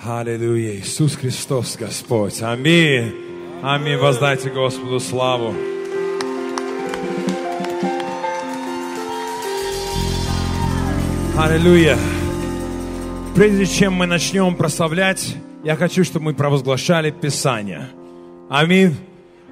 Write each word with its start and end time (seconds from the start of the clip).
Аллилуйя. 0.00 0.76
Иисус 0.76 1.16
Христос, 1.16 1.76
Господь. 1.76 2.40
Аминь. 2.40 3.12
Аминь. 3.62 3.96
Воздайте 3.96 4.48
Господу 4.48 5.00
славу. 5.00 5.52
Аллилуйя. 11.36 11.98
Прежде 13.34 13.66
чем 13.66 13.94
мы 13.94 14.06
начнем 14.06 14.54
прославлять, 14.54 15.34
я 15.64 15.74
хочу, 15.74 16.04
чтобы 16.04 16.26
мы 16.26 16.34
провозглашали 16.34 17.10
Писание. 17.10 17.88
Аминь. 18.48 18.96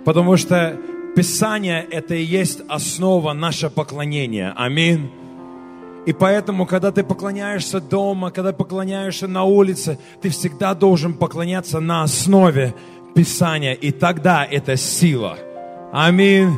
Потому 0.05 0.37
что 0.37 0.79
Писание– 1.17 1.85
это 1.91 2.15
и 2.15 2.23
есть 2.23 2.61
основа 2.69 3.33
нашего 3.33 3.71
поклонения. 3.71 4.53
Аминь. 4.57 5.11
И 6.07 6.13
поэтому, 6.13 6.67
когда 6.67 6.93
ты 6.93 7.03
поклоняешься 7.03 7.81
дома, 7.81 8.31
когда 8.31 8.53
поклоняешься 8.53 9.27
на 9.27 9.43
улице, 9.43 9.99
ты 10.23 10.31
всегда 10.31 10.73
должен 10.75 11.15
поклоняться 11.15 11.81
на 11.81 12.05
основе 12.05 12.75
Писания. 13.15 13.73
И 13.73 13.91
тогда 13.91 14.45
это 14.45 14.77
сила. 14.77 15.37
Аминь. 15.93 16.57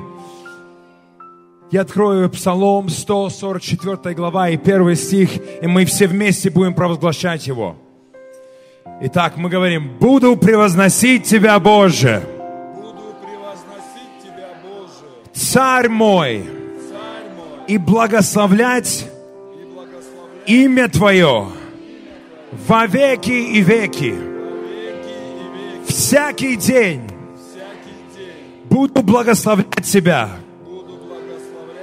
Я 1.71 1.83
открою 1.83 2.29
Псалом 2.29 2.91
144 2.91 4.15
глава 4.15 4.51
и 4.51 4.59
первый 4.59 4.97
стих, 4.97 5.31
и 5.63 5.67
мы 5.67 5.87
все 5.87 6.07
вместе 6.07 6.51
будем 6.51 6.75
провозглашать 6.75 7.47
его. 7.47 7.77
Итак, 9.01 9.37
мы 9.37 9.49
говорим, 9.49 9.97
буду 9.99 10.37
превозносить 10.37 11.25
Тебя, 11.25 11.59
Боже. 11.59 12.23
Буду 12.75 13.15
превозносить 13.23 14.23
Тебя, 14.23 14.49
Боже, 14.63 15.33
Царь 15.33 15.89
мой, 15.89 16.43
Царь 16.91 17.31
мой, 17.37 17.67
и 17.67 17.79
благословлять 17.79 19.07
имя 20.49 20.89
Твое 20.89 21.47
во 22.67 22.87
веки 22.87 23.31
и 23.31 23.61
веки. 23.61 24.15
Всякий 25.87 26.57
день 26.57 27.03
буду 28.65 29.03
благословлять 29.03 29.85
Тебя 29.85 30.31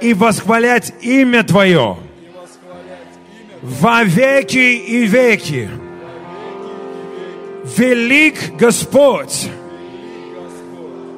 и 0.00 0.12
восхвалять 0.12 0.92
имя 1.00 1.44
Твое 1.44 1.96
во 3.62 4.02
веки 4.02 4.76
и 4.76 5.06
веки. 5.06 5.70
Велик 7.76 8.56
Господь 8.56 9.48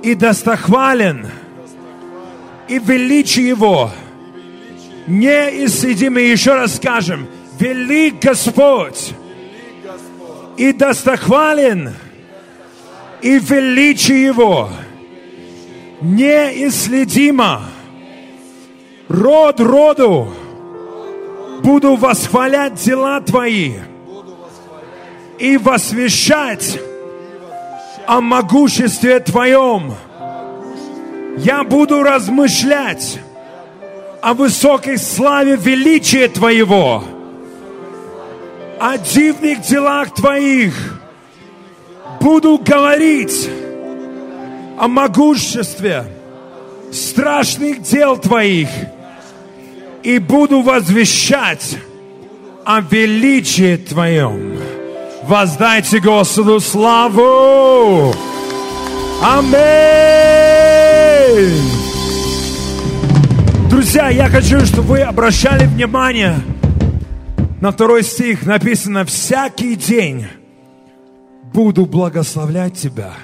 и 0.03 0.15
достохвален, 0.15 1.27
и 2.69 2.79
величие 2.79 3.49
Его 3.49 3.91
неисследимо. 5.07 6.21
Еще 6.21 6.55
раз 6.55 6.77
скажем, 6.77 7.27
велик 7.59 8.21
Господь. 8.23 9.15
И 10.57 10.73
достохвален, 10.73 11.95
и 13.23 13.39
величие 13.39 14.25
Его. 14.25 14.71
Неисследимо. 16.01 17.63
Род 19.09 19.61
роду. 19.61 20.33
Буду 21.63 21.97
восхвалять 21.97 22.75
дела 22.75 23.21
Твои. 23.21 23.75
И 25.39 25.57
восвещать 25.57 26.81
о 28.07 28.21
могуществе 28.21 29.21
Твоем. 29.21 29.95
Я 31.39 31.63
буду 31.63 32.03
размышлять 32.03 33.21
о 34.21 34.35
высокой 34.35 34.99
славе 34.99 35.57
величия 35.57 36.29
Твоего, 36.29 37.05
о 38.81 38.97
дивных 38.99 39.63
делах 39.63 40.15
Твоих. 40.15 41.01
Буду 42.21 42.59
говорить 42.59 43.49
о 44.79 44.89
могуществе 44.89 46.05
страшных 46.93 47.83
дел 47.83 48.17
Твоих 48.17 48.69
и 50.03 50.19
буду 50.19 50.63
возвещать 50.63 51.77
о 52.65 52.81
величии 52.81 53.77
Твоем. 53.77 54.59
Воздайте 55.25 55.99
Господу 56.01 56.61
славу! 56.61 58.15
Аминь! 59.23 59.59
Друзья, 63.69 64.09
я 64.09 64.29
хочу, 64.29 64.65
чтобы 64.65 64.89
вы 64.89 65.01
обращали 65.03 65.67
внимание 65.67 66.37
на 67.61 67.73
второй 67.73 68.03
стих. 68.03 68.47
Написано, 68.47 69.05
всякий 69.05 69.75
день 69.75 70.27
буду 71.53 71.87
благословлять 71.87 72.75
Тебя 72.75 73.15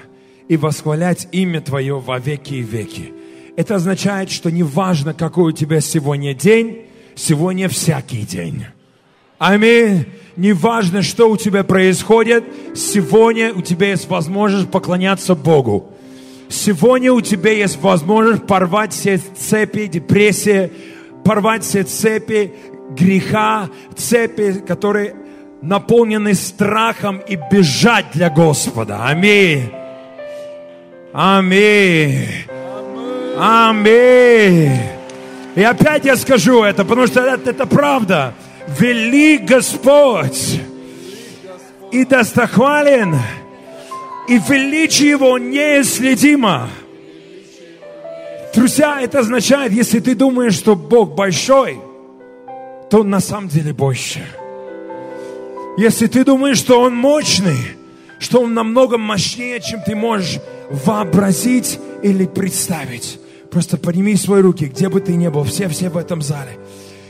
и 0.49 0.56
восхвалять 0.56 1.28
имя 1.33 1.61
Твое 1.61 1.99
во 1.99 2.19
веки 2.19 2.55
и 2.55 2.62
веки. 2.62 3.12
Это 3.56 3.77
означает, 3.77 4.31
что 4.31 4.50
неважно, 4.50 5.15
какой 5.15 5.53
у 5.53 5.56
тебя 5.56 5.81
сегодня 5.81 6.34
день, 6.34 6.87
сегодня 7.15 7.69
всякий 7.69 8.22
день. 8.22 8.67
Аминь. 9.39 10.06
Неважно, 10.37 11.03
что 11.03 11.31
у 11.31 11.37
тебя 11.37 11.62
происходит, 11.62 12.45
сегодня 12.75 13.55
у 13.55 13.62
тебя 13.62 13.91
есть 13.91 14.09
возможность 14.09 14.69
поклоняться 14.69 15.37
Богу. 15.37 15.93
Сегодня 16.49 17.12
у 17.12 17.21
тебя 17.21 17.53
есть 17.53 17.81
возможность 17.81 18.45
порвать 18.45 18.93
все 18.93 19.19
цепи 19.19 19.87
депрессии, 19.87 20.72
порвать 21.25 21.62
все 21.62 21.84
цепи 21.84 22.53
греха, 22.97 23.69
цепи, 23.97 24.62
которые 24.66 25.15
наполнены 25.62 26.34
страхом 26.34 27.19
и 27.19 27.37
бежать 27.50 28.06
для 28.12 28.31
Господа. 28.31 29.06
Аминь. 29.06 29.71
Аминь. 31.12 32.27
Аминь. 33.38 34.78
И 35.54 35.62
опять 35.62 36.04
я 36.04 36.16
скажу 36.16 36.62
это, 36.62 36.84
потому 36.84 37.06
что 37.06 37.21
это, 37.21 37.50
это 37.50 37.66
правда. 37.66 38.34
Велик 38.78 39.44
Господь 39.44 40.60
и 41.93 42.04
достохвален, 42.04 43.16
и 44.28 44.38
величие 44.49 45.10
Его 45.10 45.38
неисследимо. 45.38 46.69
Друзья, 48.54 49.00
это 49.00 49.21
означает, 49.21 49.72
если 49.72 50.00
ты 50.00 50.15
думаешь, 50.15 50.54
что 50.54 50.75
Бог 50.75 51.15
большой, 51.15 51.78
то 52.94 53.00
Он 53.00 53.10
на 53.10 53.19
самом 53.19 53.49
деле 53.49 53.72
больше. 53.72 54.25
Если 55.77 56.06
ты 56.06 56.25
думаешь, 56.25 56.59
что 56.59 56.81
Он 56.81 56.94
мощный, 56.94 57.59
что 58.21 58.43
Он 58.43 58.55
намного 58.55 58.99
мощнее, 58.99 59.60
чем 59.60 59.81
ты 59.84 59.97
можешь 59.97 60.38
вообразить 60.71 61.81
или 62.04 62.25
представить, 62.25 63.19
просто 63.50 63.78
подними 63.78 64.15
свои 64.15 64.43
руки, 64.43 64.66
где 64.66 64.88
бы 64.88 65.00
ты 65.00 65.16
ни 65.16 65.27
был, 65.27 65.43
все-все 65.43 65.88
в 65.88 65.97
этом 65.97 66.22
зале, 66.22 66.56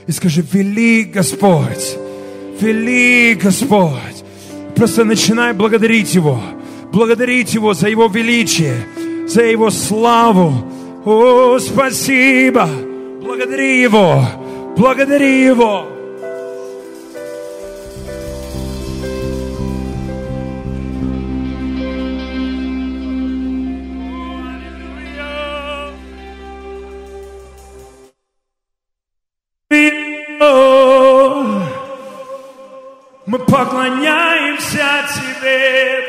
и 0.06 0.12
скажи, 0.12 0.42
велик 0.52 1.10
Господь, 1.10 1.98
велик 2.58 3.42
Господь. 3.42 4.24
Просто 4.74 5.04
начинай 5.04 5.52
благодарить 5.52 6.14
Его, 6.14 6.40
благодарить 6.94 7.52
Его 7.52 7.74
за 7.74 7.90
Его 7.90 8.06
величие, 8.06 8.86
за 9.28 9.42
Его 9.42 9.68
славу. 9.68 10.50
О, 11.04 11.58
спасибо! 11.58 12.70
Благодари 13.22 13.82
Его, 13.82 14.24
благодари 14.76 15.44
Его. 15.44 15.88
Мы 33.26 33.38
поклоняемся 33.38 34.86
Тебе. 35.14 36.04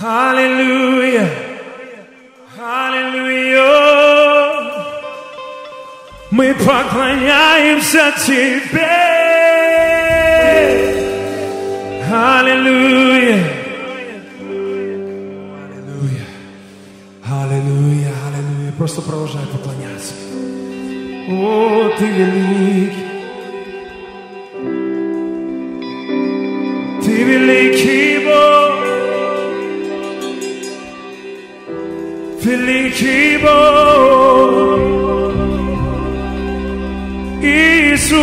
Аллилуйя. 0.00 1.28
Аллилуйя. 2.56 4.27
Мы 6.38 6.54
поклоняемся 6.54 8.14
Тебе. 8.24 8.86
Аллилуйя. 12.08 13.42
Аллилуйя. 15.64 16.26
Аллилуйя. 17.24 18.12
Аллилуйя. 18.28 18.72
Просто 18.78 19.02
продолжай 19.02 19.42
поклоняться. 19.52 20.14
О, 21.28 21.90
Ты 21.98 22.06
великий. 22.06 23.08
Ты 27.04 27.24
великий 27.24 28.18
Бог, 28.24 28.84
великий 32.44 33.38
Бог, 33.38 34.97
Isus 37.42 38.18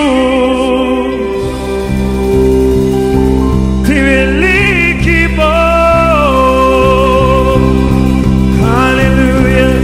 Ti 3.86 3.96
veliki 4.06 5.22
Hallelujah 8.60 9.76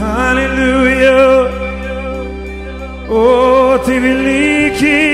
Hallelujah 0.00 1.52
Oh 3.10 3.78
Ti 3.84 3.96
veliki 4.00 5.04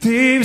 Ti 0.00 0.44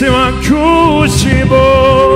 Ты 0.00 0.06
всемогущий 0.06 1.44
Бог. 1.44 1.58
О, 1.58 2.09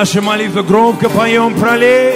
Наша 0.00 0.22
молитва. 0.22 0.62
Громко 0.62 1.10
поем, 1.10 1.54
пролей. 1.60 2.14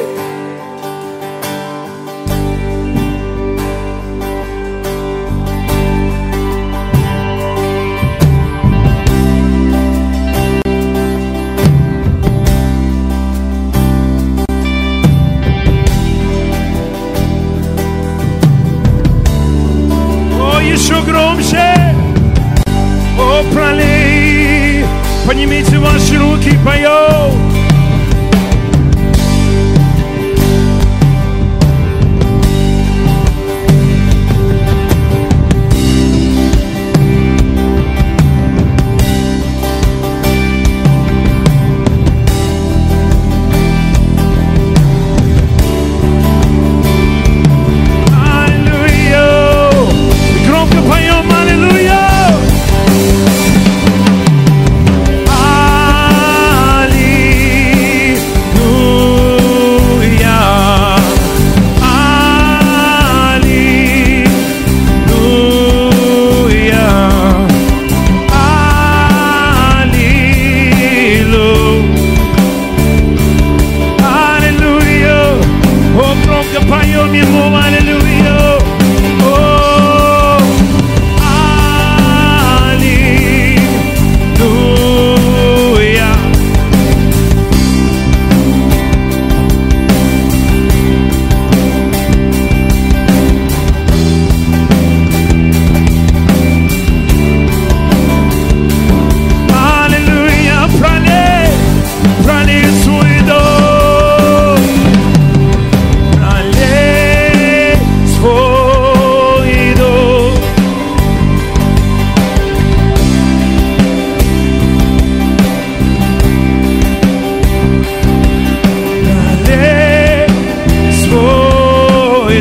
Еще 20.63 21.03
громче. 21.03 21.95
О, 23.19 23.45
пролей. 23.53 24.87
Поднимите 25.27 25.79
ваши 25.79 26.17
руки 26.19 26.59
поем. 26.65 27.04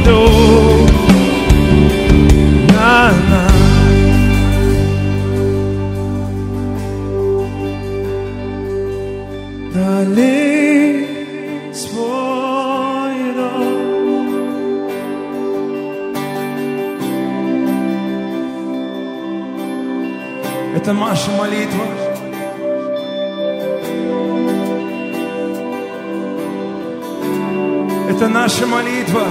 Дом. 0.01 0.87
На 2.69 3.11
нас. 3.29 3.53
Пролей 9.73 11.07
свой 11.73 13.33
дом. 13.35 14.33
Это 20.75 20.93
наша 20.93 21.31
молитва. 21.31 21.85
Это 28.09 28.27
наша 28.27 28.65
молитва. 28.67 29.27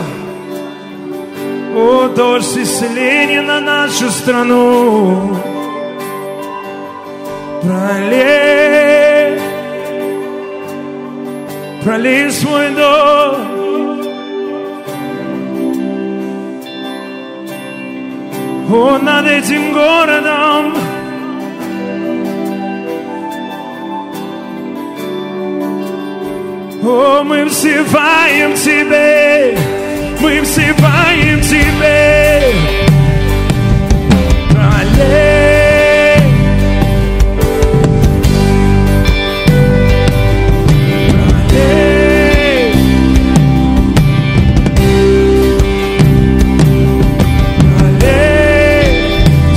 О, 2.42 2.44
дождь 2.44 2.58
исцеления 2.58 3.40
на 3.40 3.60
нашу 3.60 4.10
страну. 4.10 5.36
Пролей 7.62 9.38
пролей 11.84 12.30
свой 12.30 12.68
дом. 12.70 14.02
О, 18.74 18.98
над 18.98 19.26
этим 19.26 19.72
городом 19.74 20.74
О, 26.82 27.22
мы 27.22 27.44
взываем 27.44 28.54
Тебе, 28.54 29.56
мы 30.22 30.40
взываем 30.40 31.40
Тебе. 31.40 32.54
Пролей 34.50 35.42
пролей 41.10 42.72
пролей 47.76 48.84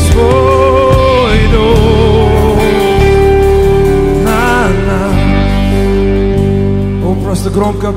свой 0.10 1.40
дом 1.54 2.60
на 4.24 4.68
нас. 4.88 5.14
О, 7.06 7.16
просто 7.24 7.50
громко 7.52 7.94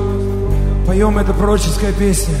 поем 0.85 1.17
это 1.17 1.33
пророческая 1.33 1.93
песня. 1.93 2.35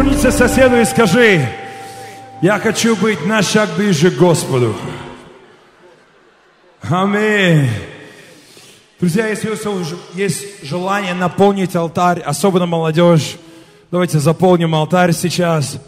Повернись 0.00 0.34
соседу 0.34 0.80
и 0.80 0.84
скажи, 0.86 1.46
я 2.40 2.58
хочу 2.58 2.96
быть 2.96 3.26
на 3.26 3.42
шаг 3.42 3.68
ближе 3.76 4.10
к 4.10 4.16
Господу. 4.16 4.74
Аминь. 6.80 7.68
Друзья, 8.98 9.26
если 9.26 9.48
у 9.48 9.56
вас 9.56 9.92
есть 10.14 10.64
желание 10.64 11.12
наполнить 11.12 11.76
алтарь, 11.76 12.20
особенно 12.20 12.64
молодежь, 12.64 13.36
давайте 13.90 14.18
заполним 14.20 14.74
алтарь 14.74 15.12
сейчас. 15.12 15.78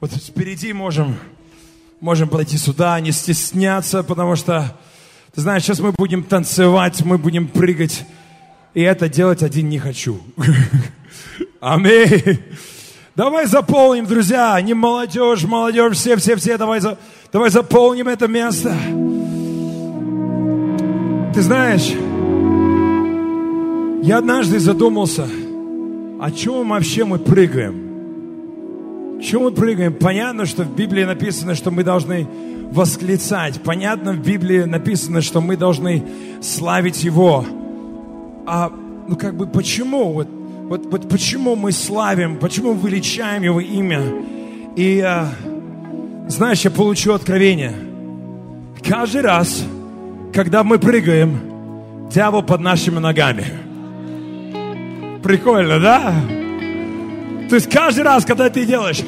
Вот 0.00 0.10
впереди 0.10 0.72
можем, 0.72 1.16
можем 2.00 2.28
подойти 2.28 2.58
сюда, 2.58 2.98
не 2.98 3.12
стесняться, 3.12 4.02
потому 4.02 4.34
что, 4.34 4.76
ты 5.32 5.42
знаешь, 5.42 5.62
сейчас 5.62 5.78
мы 5.78 5.92
будем 5.92 6.24
танцевать, 6.24 7.04
мы 7.04 7.18
будем 7.18 7.46
прыгать, 7.46 8.04
и 8.74 8.82
это 8.82 9.08
делать 9.08 9.44
один 9.44 9.68
не 9.68 9.78
хочу. 9.78 10.20
Аминь. 11.60 12.40
Давай 13.16 13.46
заполним, 13.46 14.06
друзья, 14.06 14.60
не 14.60 14.74
молодежь, 14.74 15.44
молодежь, 15.44 15.96
все, 15.96 16.16
все, 16.16 16.34
все, 16.34 16.58
давай, 16.58 16.80
давай 17.32 17.48
заполним 17.48 18.08
это 18.08 18.26
место. 18.26 18.74
Ты 21.32 21.40
знаешь, 21.40 21.92
я 24.04 24.18
однажды 24.18 24.58
задумался, 24.58 25.28
о 26.20 26.30
чем 26.32 26.68
вообще 26.68 27.04
мы 27.04 27.20
прыгаем? 27.20 29.20
Чем 29.22 29.42
мы 29.42 29.52
прыгаем? 29.52 29.94
Понятно, 29.94 30.44
что 30.44 30.64
в 30.64 30.74
Библии 30.74 31.04
написано, 31.04 31.54
что 31.54 31.70
мы 31.70 31.84
должны 31.84 32.26
восклицать. 32.72 33.62
Понятно, 33.62 34.12
в 34.12 34.18
Библии 34.18 34.64
написано, 34.64 35.20
что 35.20 35.40
мы 35.40 35.56
должны 35.56 36.02
славить 36.42 37.04
Его. 37.04 37.46
А, 38.44 38.72
ну 39.06 39.14
как 39.14 39.36
бы 39.36 39.46
почему? 39.46 40.14
Вот, 40.14 40.26
вот, 40.68 40.86
вот 40.86 41.08
почему 41.10 41.56
мы 41.56 41.72
славим, 41.72 42.38
почему 42.38 42.72
величаем 42.74 43.42
Его 43.42 43.60
имя? 43.60 44.02
И, 44.76 44.98
а, 45.00 45.28
знаешь, 46.26 46.62
я 46.62 46.70
получу 46.70 47.12
откровение. 47.12 47.74
Каждый 48.82 49.20
раз, 49.20 49.62
когда 50.32 50.64
мы 50.64 50.78
прыгаем, 50.78 52.08
дьявол 52.10 52.42
под 52.42 52.60
нашими 52.60 52.98
ногами. 52.98 53.44
Прикольно, 55.22 55.78
да? 55.80 56.14
То 57.50 57.56
есть 57.56 57.70
каждый 57.70 58.04
раз, 58.04 58.24
когда 58.24 58.48
ты 58.48 58.64
делаешь, 58.64 59.00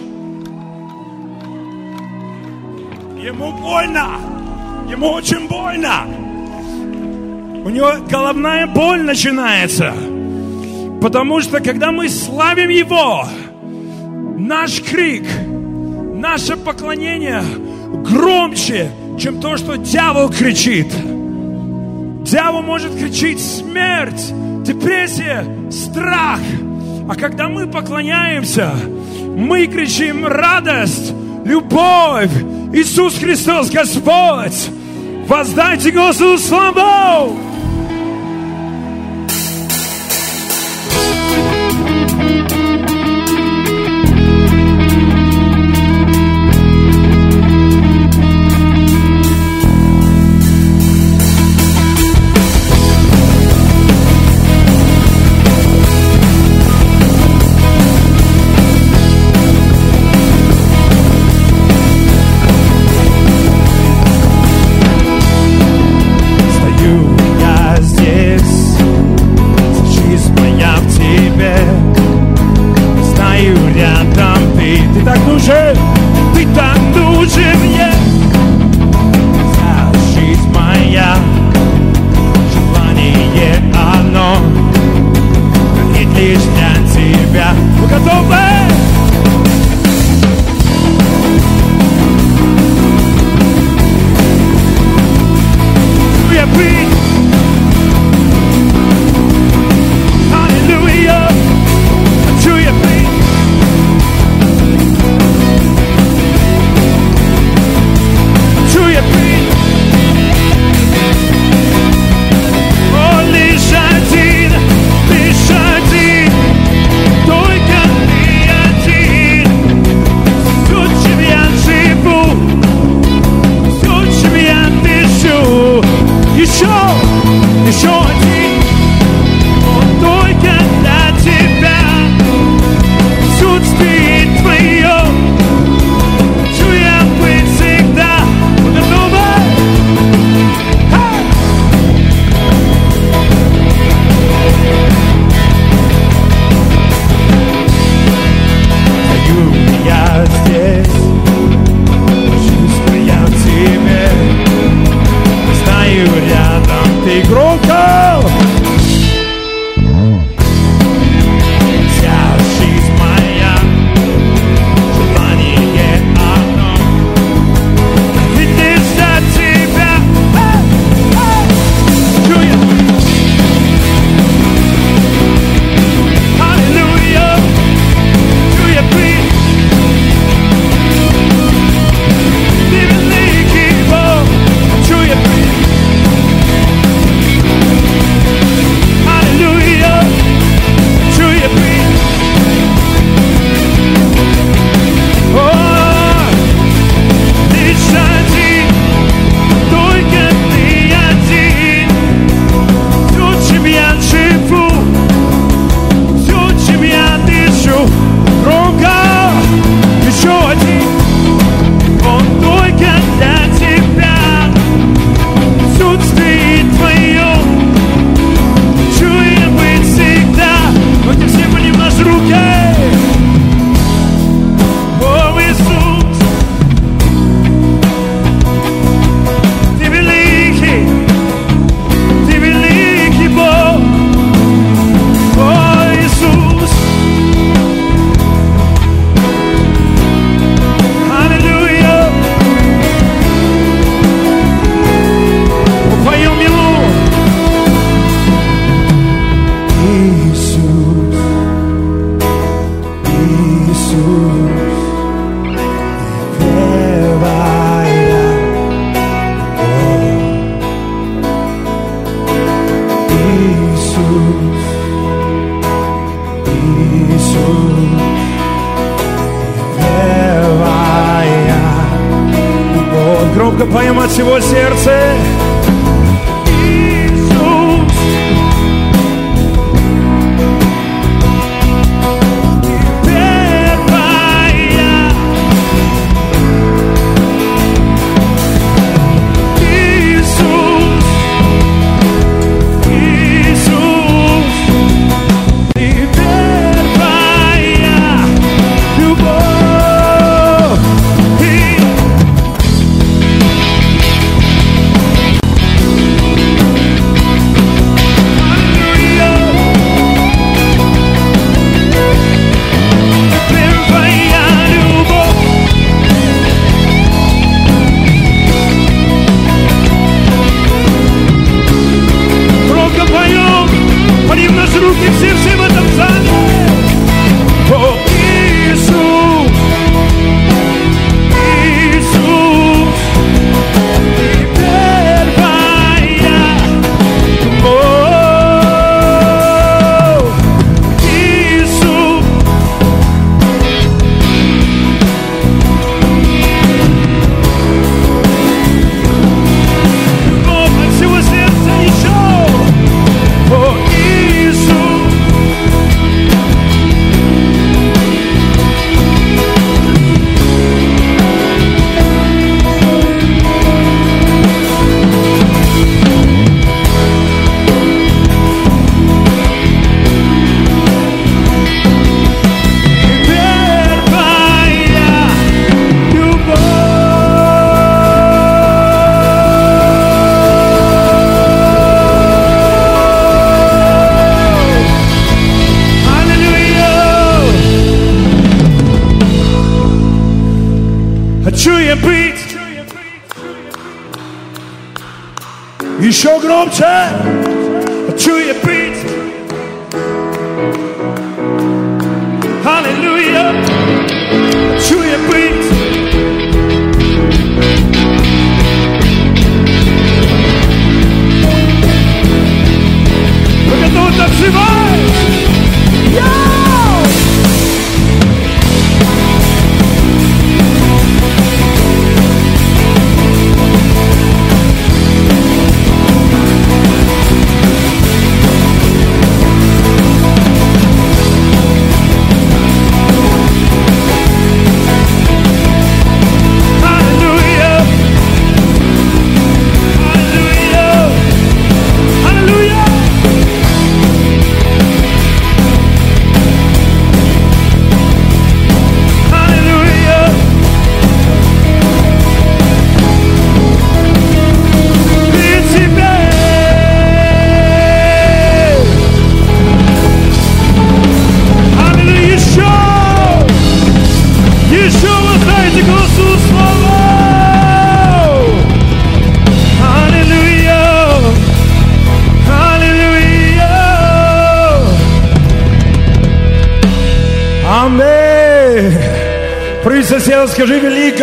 ему 3.18 3.52
больно, 3.52 4.20
ему 4.90 5.08
очень 5.08 5.48
больно. 5.48 6.04
У 7.64 7.70
него 7.70 7.94
головная 8.08 8.66
боль 8.66 9.02
начинается. 9.02 9.94
Потому 11.00 11.40
что 11.40 11.60
когда 11.60 11.92
мы 11.92 12.08
славим 12.08 12.70
Его, 12.70 13.26
наш 14.38 14.80
крик, 14.82 15.24
наше 16.14 16.56
поклонение 16.56 17.42
громче, 18.04 18.90
чем 19.18 19.40
то, 19.40 19.56
что 19.56 19.76
дьявол 19.76 20.30
кричит. 20.30 20.88
Дьявол 22.24 22.62
может 22.62 22.94
кричить 22.96 23.40
смерть, 23.40 24.32
депрессия, 24.64 25.46
страх. 25.70 26.40
А 27.08 27.14
когда 27.14 27.48
мы 27.48 27.66
поклоняемся, 27.66 28.72
мы 29.36 29.66
кричим 29.66 30.26
радость, 30.26 31.12
любовь, 31.44 32.32
Иисус 32.72 33.18
Христос 33.18 33.70
Господь. 33.70 34.70
Воздайте 35.28 35.90
Господу 35.92 36.38
славу! 36.38 37.45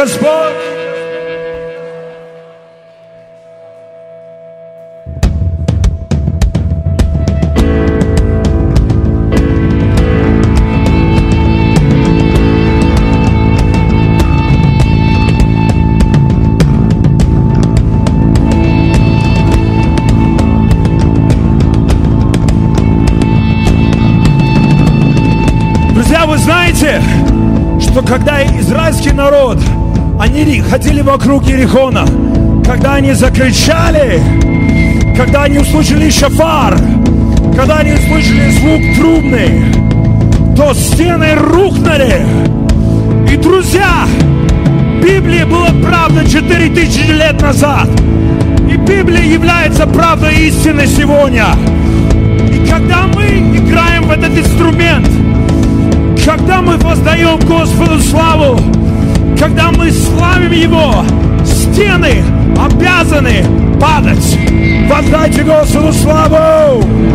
Господь! 0.04 0.30
Друзья, 25.94 26.26
вы 26.26 26.38
знаете, 26.40 27.02
что 27.80 28.02
когда 28.02 28.44
израильский 28.44 29.14
народ, 29.14 29.53
они 30.24 30.62
ходили 30.62 31.02
вокруг 31.02 31.46
Ерихона, 31.50 32.06
когда 32.66 32.96
они 32.96 33.12
закричали, 33.12 34.22
когда 35.18 35.44
они 35.44 35.58
услышали 35.58 36.10
шафар, 36.10 36.78
когда 37.54 37.80
они 37.80 37.92
услышали 37.92 38.50
звук 38.52 38.82
трубный, 38.96 40.56
то 40.56 40.74
стены 40.74 41.36
рухнули. 41.36 42.26
И, 43.30 43.36
друзья, 43.36 44.08
Библия 45.04 45.46
была 45.46 45.72
правда 45.84 46.26
4000 46.26 47.12
лет 47.12 47.42
назад. 47.42 47.90
И 48.72 48.78
Библия 48.78 49.26
является 49.26 49.86
правдой 49.88 50.36
истины 50.48 50.88
сегодня. 50.88 51.48
И 52.50 52.66
когда 52.66 53.08
мы 53.08 53.26
играем 53.58 54.04
в 54.04 54.12
этот 54.12 54.38
инструмент, 54.38 55.06
когда 56.24 56.62
мы 56.62 56.78
воздаем 56.78 57.38
Господу 57.40 58.00
славу, 58.00 58.83
когда 59.44 59.72
мы 59.72 59.92
славим 59.92 60.52
Его, 60.54 61.04
стены 61.44 62.24
обязаны 62.58 63.44
падать. 63.78 64.38
Воздайте 64.88 65.44
Господу 65.44 65.92
славу! 65.92 67.13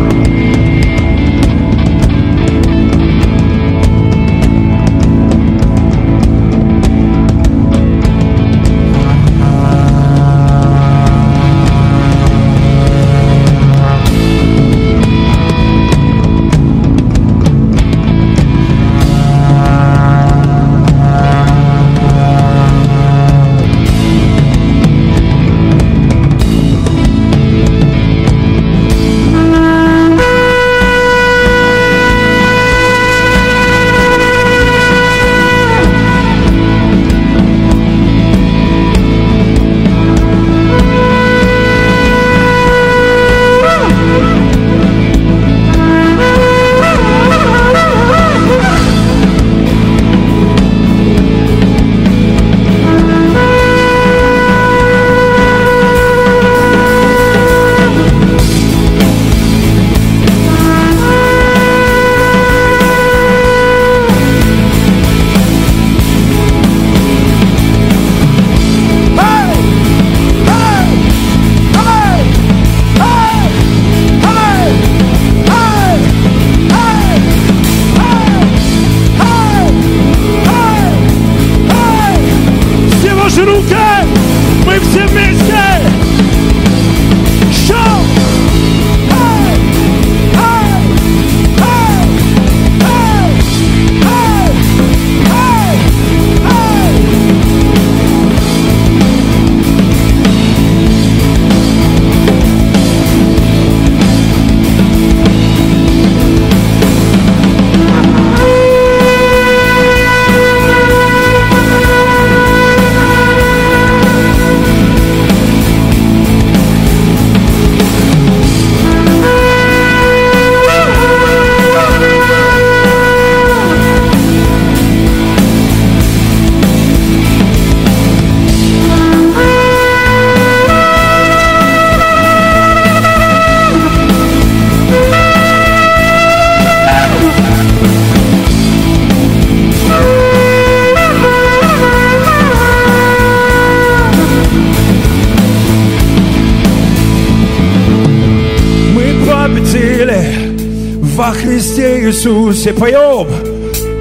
Иисусе. 152.49 152.73
Поем. 152.73 153.27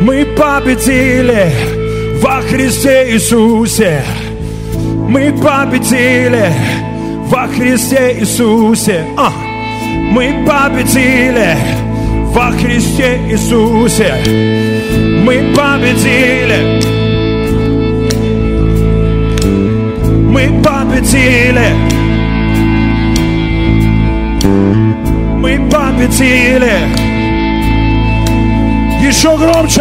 Мы 0.00 0.24
победили 0.24 1.52
во 2.22 2.40
Христе 2.40 3.12
Иисусе. 3.12 4.02
Мы 5.08 5.32
победили 5.32 6.50
во 7.26 7.46
Христе 7.48 8.16
Иисусе. 8.18 9.04
А, 9.16 9.30
мы 10.12 10.46
победили 10.46 11.56
во 12.32 12.50
Христе 12.52 13.20
Иисусе. 13.28 14.14
Мы 15.24 15.54
победили. 15.54 16.80
Мы 20.30 20.62
победили. 20.62 21.68
Мы 25.36 25.70
победили. 25.70 26.97
Еще 29.08 29.34
громче. 29.38 29.80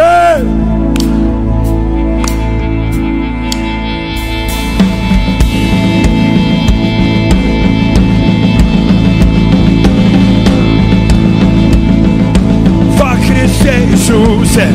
Во 12.98 13.16
Христе 13.18 13.74
Иисусе 13.92 14.68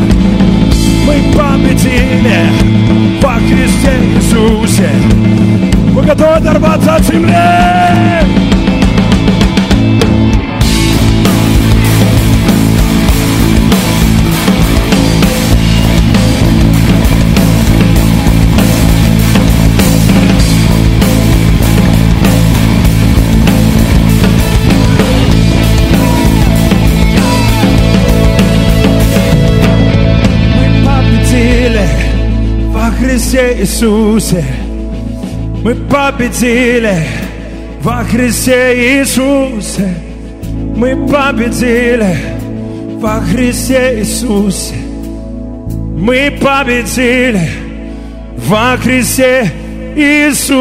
мы 1.07 1.15
победили 1.35 2.51
во 3.23 3.37
Христе 3.37 3.95
Иисусе. 4.17 4.91
Вы 5.95 6.03
готовы 6.03 6.35
оторваться 6.35 6.97
от 6.97 7.03
земли? 7.05 8.22
Иисусе. 33.83 34.45
Мы 35.65 35.75
победили 35.75 37.05
во 37.81 38.05
Христе 38.05 39.01
Иисусе. 39.01 39.93
Мы 40.77 40.95
победили 41.09 42.17
во 43.01 43.21
Христе 43.21 43.99
Иисусе. 43.99 44.77
Мы 45.97 46.31
победили 46.41 47.51
во 48.37 48.77
Христе 48.77 49.51
Иисусе. 49.97 50.53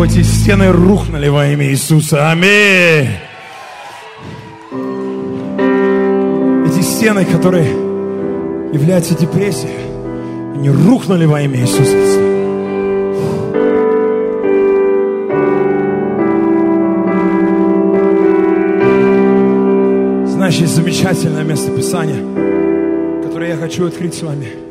О, 0.00 0.04
эти 0.06 0.22
стены 0.22 0.72
рухнули 0.72 1.28
во 1.28 1.46
имя 1.48 1.66
Иисуса. 1.66 2.30
Аминь. 2.30 3.10
Эти 6.66 6.80
стены, 6.80 7.26
которые 7.26 7.68
являются 8.72 9.14
депрессией, 9.14 9.74
они 10.54 10.70
рухнули 10.70 11.26
во 11.26 11.42
имя 11.42 11.60
Иисуса 11.60 12.30
есть 20.50 20.74
замечательное 20.74 21.44
место 21.44 21.70
Писания, 21.70 23.22
которое 23.22 23.50
я 23.50 23.56
хочу 23.56 23.86
открыть 23.86 24.14
с 24.14 24.22
вами. 24.22 24.69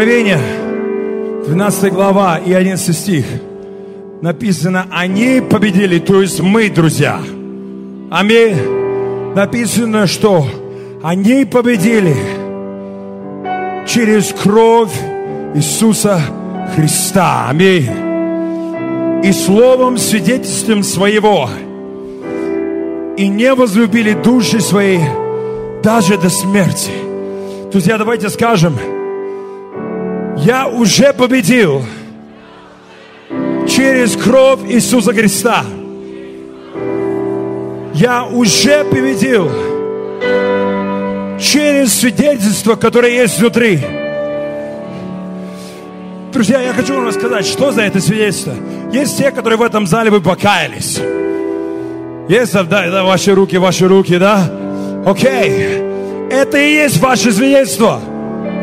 Откровение, 0.00 0.40
12 1.44 1.92
глава 1.92 2.38
и 2.38 2.54
11 2.54 2.96
стих. 2.96 3.26
Написано, 4.22 4.86
они 4.90 5.42
победили, 5.42 5.98
то 5.98 6.22
есть 6.22 6.40
мы, 6.40 6.70
друзья. 6.70 7.20
Аминь. 8.10 8.56
Написано, 9.36 10.06
что 10.06 10.46
они 11.02 11.44
победили 11.44 12.16
через 13.86 14.32
кровь 14.32 14.98
Иисуса 15.54 16.18
Христа. 16.74 17.48
Аминь. 17.50 17.90
И 19.22 19.30
словом, 19.32 19.98
свидетельством 19.98 20.82
своего. 20.82 21.50
И 23.18 23.28
не 23.28 23.52
возлюбили 23.52 24.14
души 24.14 24.62
свои 24.62 25.00
даже 25.82 26.16
до 26.16 26.30
смерти. 26.30 26.92
Друзья, 27.70 27.98
давайте 27.98 28.30
скажем, 28.30 28.78
я 30.44 30.68
уже 30.68 31.12
победил 31.12 31.84
через 33.68 34.16
кровь 34.16 34.60
Иисуса 34.68 35.12
Христа. 35.12 35.64
Я 37.94 38.24
уже 38.24 38.84
победил 38.84 39.50
через 41.38 41.94
свидетельство, 41.94 42.74
которое 42.76 43.12
есть 43.12 43.38
внутри. 43.38 43.80
Друзья, 46.32 46.62
я 46.62 46.72
хочу 46.72 46.94
вам 46.94 47.08
рассказать, 47.08 47.44
что 47.44 47.72
за 47.72 47.82
это 47.82 48.00
свидетельство. 48.00 48.54
Есть 48.92 49.18
те, 49.18 49.30
которые 49.30 49.58
в 49.58 49.62
этом 49.62 49.86
зале 49.86 50.10
вы 50.10 50.20
покаялись. 50.20 50.98
Есть, 52.28 52.52
да, 52.52 52.64
да, 52.64 53.04
ваши 53.04 53.34
руки, 53.34 53.56
ваши 53.56 53.88
руки, 53.88 54.16
да? 54.16 54.50
Окей. 55.04 55.82
Это 56.30 56.58
и 56.58 56.74
есть 56.74 56.98
ваше 57.00 57.32
свидетельство. 57.32 58.00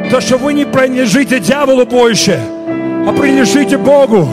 То, 0.10 0.22
что 0.22 0.38
вы 0.38 0.54
не 0.54 0.65
принадлежите 0.65 1.39
дьяволу 1.39 1.86
больше, 1.86 2.39
а 3.08 3.12
принадлежите 3.12 3.78
Богу. 3.78 4.28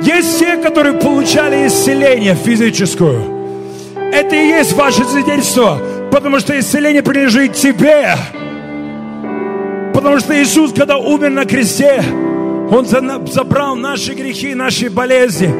Есть 0.00 0.38
те, 0.38 0.56
которые 0.56 0.94
получали 0.94 1.66
исцеление 1.66 2.34
физическую. 2.36 3.20
Это 4.12 4.36
и 4.36 4.46
есть 4.48 4.74
ваше 4.74 5.04
свидетельство, 5.04 5.78
потому 6.12 6.38
что 6.38 6.58
исцеление 6.58 7.02
принадлежит 7.02 7.54
тебе. 7.54 8.14
Потому 9.92 10.20
что 10.20 10.40
Иисус, 10.40 10.72
когда 10.72 10.98
умер 10.98 11.30
на 11.30 11.44
кресте, 11.44 12.02
Он 12.70 12.84
за- 12.84 13.26
забрал 13.32 13.76
наши 13.76 14.12
грехи, 14.12 14.54
наши 14.54 14.88
болезни. 14.90 15.50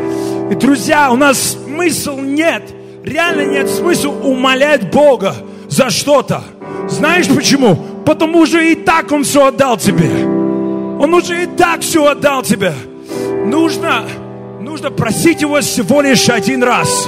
И, 0.53 0.55
друзья, 0.55 1.11
у 1.11 1.17
нас 1.17 1.57
смысл 1.65 2.19
нет, 2.19 2.63
реально 3.03 3.47
нет 3.51 3.69
смысла 3.71 4.11
умолять 4.11 4.91
Бога 4.91 5.35
за 5.69 5.91
что-то. 5.91 6.43
Знаешь 6.89 7.27
почему? 7.29 7.79
Потому 8.09 8.47
что 8.47 8.59
и 8.59 8.75
так 8.75 9.13
Он 9.13 9.23
все 9.23 9.49
отдал 9.49 9.77
тебе. 9.77 10.09
Он 10.99 11.13
уже 11.13 11.43
и 11.43 11.47
так 11.47 11.83
все 11.83 12.07
отдал 12.07 12.43
тебе. 12.43 12.73
Нужно, 13.45 14.05
нужно 14.63 14.91
просить 14.91 15.43
Его 15.43 15.61
всего 15.61 16.01
лишь 16.01 16.27
один 16.31 16.63
раз 16.63 17.07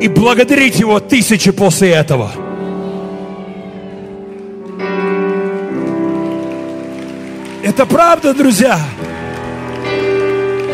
и 0.00 0.08
благодарить 0.08 0.80
Его 0.80 1.00
тысячи 1.00 1.50
после 1.50 1.90
этого. 1.90 2.30
Это 7.62 7.84
правда, 7.84 8.32
друзья. 8.32 8.80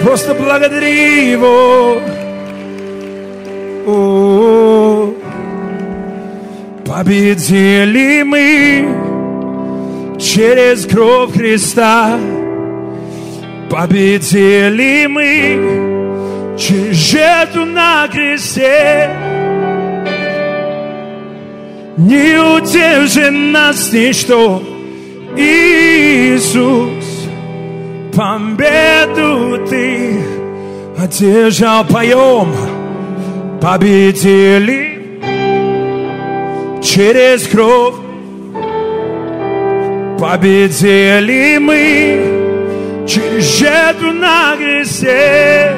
Просто 0.04 0.34
благодари 0.34 1.32
Его. 1.32 2.00
О, 3.88 5.14
Победили 6.86 8.22
мы 8.22 9.07
через 10.18 10.86
кровь 10.86 11.32
Христа. 11.32 12.18
Победили 13.70 15.06
мы 15.06 16.56
через 16.58 16.96
жертву 16.96 17.64
на 17.64 18.08
кресте. 18.08 19.10
Не 21.96 22.38
удержит 22.38 23.32
нас 23.32 23.92
ничто, 23.92 24.62
Иисус, 25.36 27.04
победу 28.14 29.66
ты 29.68 30.20
одержал, 30.96 31.84
поем, 31.84 32.54
победили 33.60 34.98
через 36.80 37.48
кровь, 37.48 37.94
победили 40.18 41.58
мы 41.58 43.06
через 43.06 43.58
жертву 43.58 44.12
на 44.12 44.56
кресте. 44.56 45.76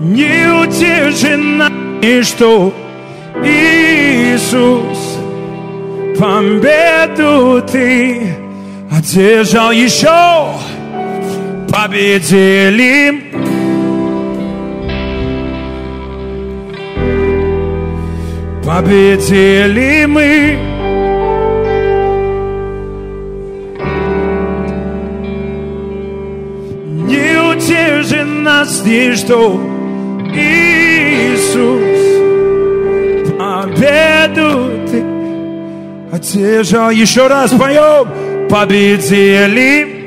Не 0.00 0.48
нас 1.36 1.72
ничто, 2.02 2.72
Иисус, 3.44 5.18
победу 6.18 7.62
ты 7.70 8.34
одержал 8.90 9.70
еще, 9.72 10.52
победили. 11.70 13.24
Победили 18.64 20.04
мы. 20.04 20.67
Нас 28.58 28.82
ничто, 28.84 29.60
Иисус, 30.34 31.58
победу 33.38 34.70
ты 34.90 35.04
одержал. 36.10 36.90
Еще 36.90 37.28
раз 37.28 37.52
поем, 37.52 38.48
победили. 38.48 39.97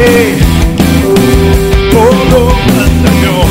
Прекрати, 0.00 0.42
Богу 1.92 2.52
отдаем. 2.78 3.48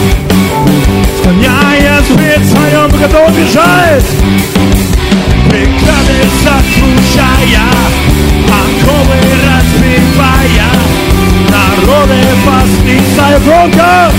Склоняя 1.19 2.01
свет 2.03 2.45
своем, 2.45 2.89
мы 2.91 2.97
готовы 2.97 3.31
бежать. 3.31 4.05
Преграды 5.49 6.19
оковы 8.47 9.19
разбивая, 9.45 10.71
народы 11.49 12.19
восклицая 12.45 13.39
громко. 13.39 14.12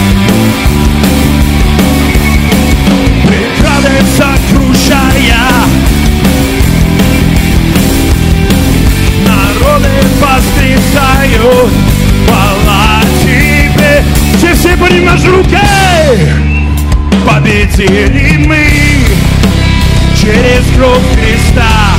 Преграды 3.26 3.94
сокрушая, 4.16 5.46
народы 9.26 9.94
восклицают, 10.20 11.72
наши 15.10 15.30
руки, 15.30 15.58
победили 17.26 18.36
мы 18.46 18.66
через 20.16 20.64
кровь 20.76 21.02
Христа 21.14 21.90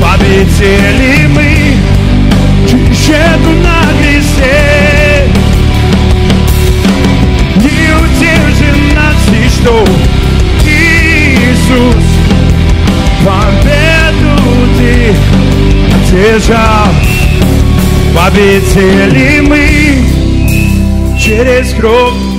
победили 0.00 1.26
мы 1.26 1.76
тщетно 2.92 3.52
на 3.62 3.82
кресте. 4.00 5.28
Не 7.56 7.92
удержит 7.96 8.94
нас 8.94 9.20
ничто. 9.30 9.84
Иисус, 10.64 12.04
победу 13.24 14.36
ты 14.78 15.14
одержал. 15.96 16.88
Победили 18.14 19.40
мы 19.40 20.09
через 21.20 21.74
кровь. 21.74 22.14
Тщетно 22.14 22.29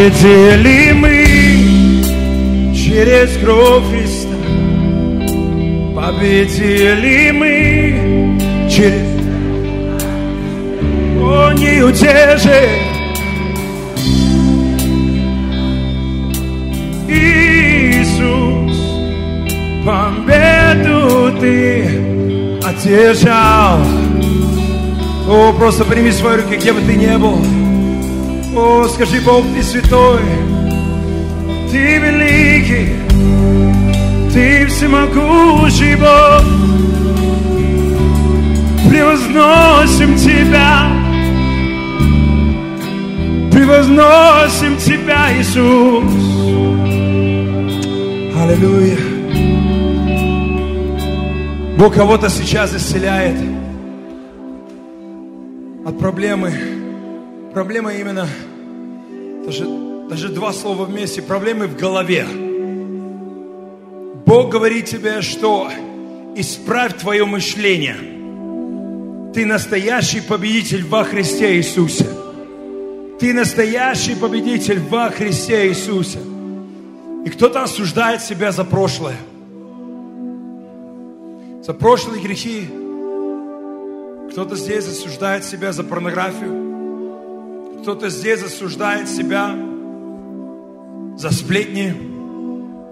Победили 0.00 0.92
мы 0.92 1.26
через 2.74 3.36
кровь 3.36 3.84
Христа. 3.90 4.34
Победили 5.94 7.30
мы 7.32 8.40
через... 8.70 9.04
О, 11.20 11.52
не 11.52 11.82
удержит 11.82 12.80
Иисус, 17.06 18.76
победу 19.84 21.30
ты 21.38 21.84
одержал. 22.64 23.80
О, 25.28 25.52
просто 25.58 25.84
прими 25.84 26.10
свои 26.10 26.36
руки, 26.36 26.56
где 26.56 26.72
бы 26.72 26.80
ты 26.80 26.94
ни 26.96 27.14
был. 27.18 27.59
О, 28.62 28.86
скажи, 28.88 29.22
Бог, 29.22 29.42
ты 29.54 29.62
святой, 29.62 30.20
ты 31.70 31.96
великий, 31.96 32.88
ты 34.34 34.66
всемогущий 34.66 35.96
Бог. 35.96 36.44
Превозносим 38.90 40.14
Тебя, 40.16 40.90
превозносим 43.50 44.76
Тебя, 44.76 45.32
Иисус. 45.38 46.04
Аллилуйя. 48.36 48.98
Бог 51.78 51.94
кого-то 51.94 52.28
сейчас 52.28 52.74
исцеляет 52.74 53.36
от 55.86 55.98
проблемы. 55.98 56.52
Проблема 57.54 57.94
именно, 57.94 58.28
даже, 59.50 59.66
даже 60.08 60.28
два 60.28 60.52
слова 60.52 60.84
вместе, 60.84 61.22
проблемы 61.22 61.66
в 61.66 61.76
голове. 61.76 62.24
Бог 64.24 64.50
говорит 64.50 64.86
тебе, 64.86 65.22
что 65.22 65.68
исправь 66.36 66.96
твое 66.98 67.24
мышление. 67.24 67.96
Ты 69.34 69.44
настоящий 69.44 70.20
победитель 70.20 70.84
во 70.84 71.02
Христе 71.02 71.56
Иисусе. 71.56 72.06
Ты 73.18 73.34
настоящий 73.34 74.14
победитель 74.14 74.78
во 74.78 75.10
Христе 75.10 75.68
Иисусе. 75.68 76.20
И 77.26 77.30
кто-то 77.30 77.64
осуждает 77.64 78.22
себя 78.22 78.52
за 78.52 78.64
прошлое. 78.64 79.16
За 81.66 81.74
прошлые 81.74 82.22
грехи. 82.22 82.68
Кто-то 84.30 84.54
здесь 84.54 84.86
осуждает 84.86 85.44
себя 85.44 85.72
за 85.72 85.82
порнографию. 85.82 86.69
Кто-то 87.82 88.10
здесь 88.10 88.42
осуждает 88.42 89.08
себя 89.08 89.56
за 91.16 91.30
сплетни. 91.30 91.94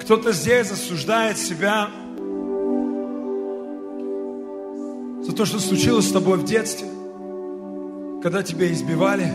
Кто-то 0.00 0.32
здесь 0.32 0.70
осуждает 0.70 1.36
себя 1.36 1.88
за 5.22 5.32
то, 5.32 5.44
что 5.44 5.58
случилось 5.58 6.08
с 6.08 6.12
тобой 6.12 6.38
в 6.38 6.44
детстве, 6.44 6.88
когда 8.22 8.42
тебя 8.42 8.72
избивали, 8.72 9.30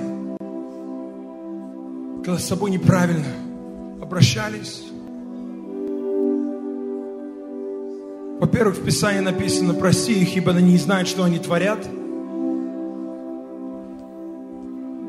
когда 2.24 2.40
с 2.40 2.48
тобой 2.48 2.72
неправильно 2.72 3.28
обращались. 4.02 4.86
Во-первых, 8.40 8.78
в 8.78 8.84
Писании 8.84 9.20
написано, 9.20 9.76
прости 9.76 10.14
их, 10.14 10.36
ибо 10.36 10.52
они 10.52 10.72
не 10.72 10.78
знают, 10.80 11.08
что 11.08 11.24
они 11.24 11.38
творят. 11.38 11.88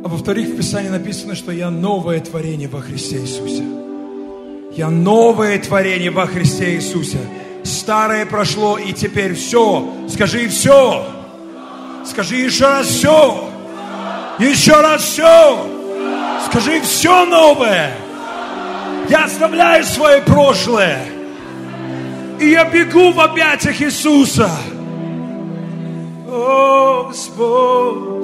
А 0.04 0.08
во-вторых, 0.08 0.48
в 0.48 0.56
Писании 0.58 0.90
написано, 0.90 1.34
что 1.34 1.50
я 1.50 1.70
новое 1.70 2.20
творение 2.20 2.68
во 2.68 2.82
Христе 2.82 3.20
Иисусе. 3.20 3.64
Я 4.76 4.90
новое 4.90 5.58
творение 5.58 6.10
во 6.10 6.26
Христе 6.26 6.74
Иисусе. 6.74 7.16
Старое 7.62 8.26
прошло, 8.26 8.76
и 8.76 8.92
теперь 8.92 9.32
все. 9.32 9.94
Скажи 10.10 10.48
все. 10.48 11.06
Скажи 12.04 12.36
еще 12.36 12.66
раз 12.66 12.86
все. 12.86 13.48
Еще 14.38 14.78
раз 14.78 15.02
все. 15.04 15.66
Скажи 16.50 16.82
все 16.82 17.24
новое. 17.24 17.90
Я 19.08 19.24
оставляю 19.24 19.84
свое 19.84 20.20
прошлое. 20.20 21.02
И 22.38 22.50
я 22.50 22.68
бегу 22.68 23.10
в 23.10 23.20
объятиях 23.20 23.80
Иисуса. 23.80 24.50
О, 26.28 27.06
Господь, 27.08 28.23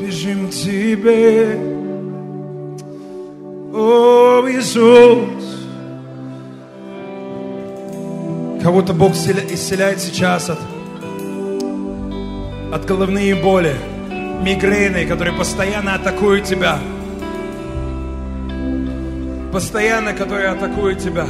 бежим 0.00 0.48
к 0.48 0.50
Тебе. 0.50 1.58
О, 3.74 4.44
Иисус. 4.48 5.44
Кого-то 8.62 8.92
Бог 8.94 9.12
исцеля- 9.12 9.46
исцеляет 9.54 10.00
сейчас 10.00 10.50
от, 10.50 10.58
от 12.72 12.84
головные 12.84 13.34
боли, 13.36 13.76
мигрени, 14.42 15.06
которые 15.06 15.36
постоянно 15.36 15.94
атакуют 15.94 16.44
тебя. 16.44 16.78
Постоянно, 19.52 20.12
которые 20.14 20.48
атакуют 20.48 20.98
тебя. 20.98 21.26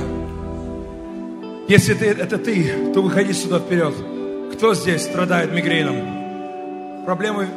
Если 1.68 1.94
ты, 1.94 2.06
это 2.06 2.38
ты, 2.38 2.92
то 2.94 3.02
выходи 3.02 3.32
сюда 3.32 3.58
вперед. 3.58 3.94
Кто 4.54 4.74
здесь 4.74 5.02
страдает 5.02 5.52
мигреном? 5.52 7.04
Проблемы, 7.04 7.48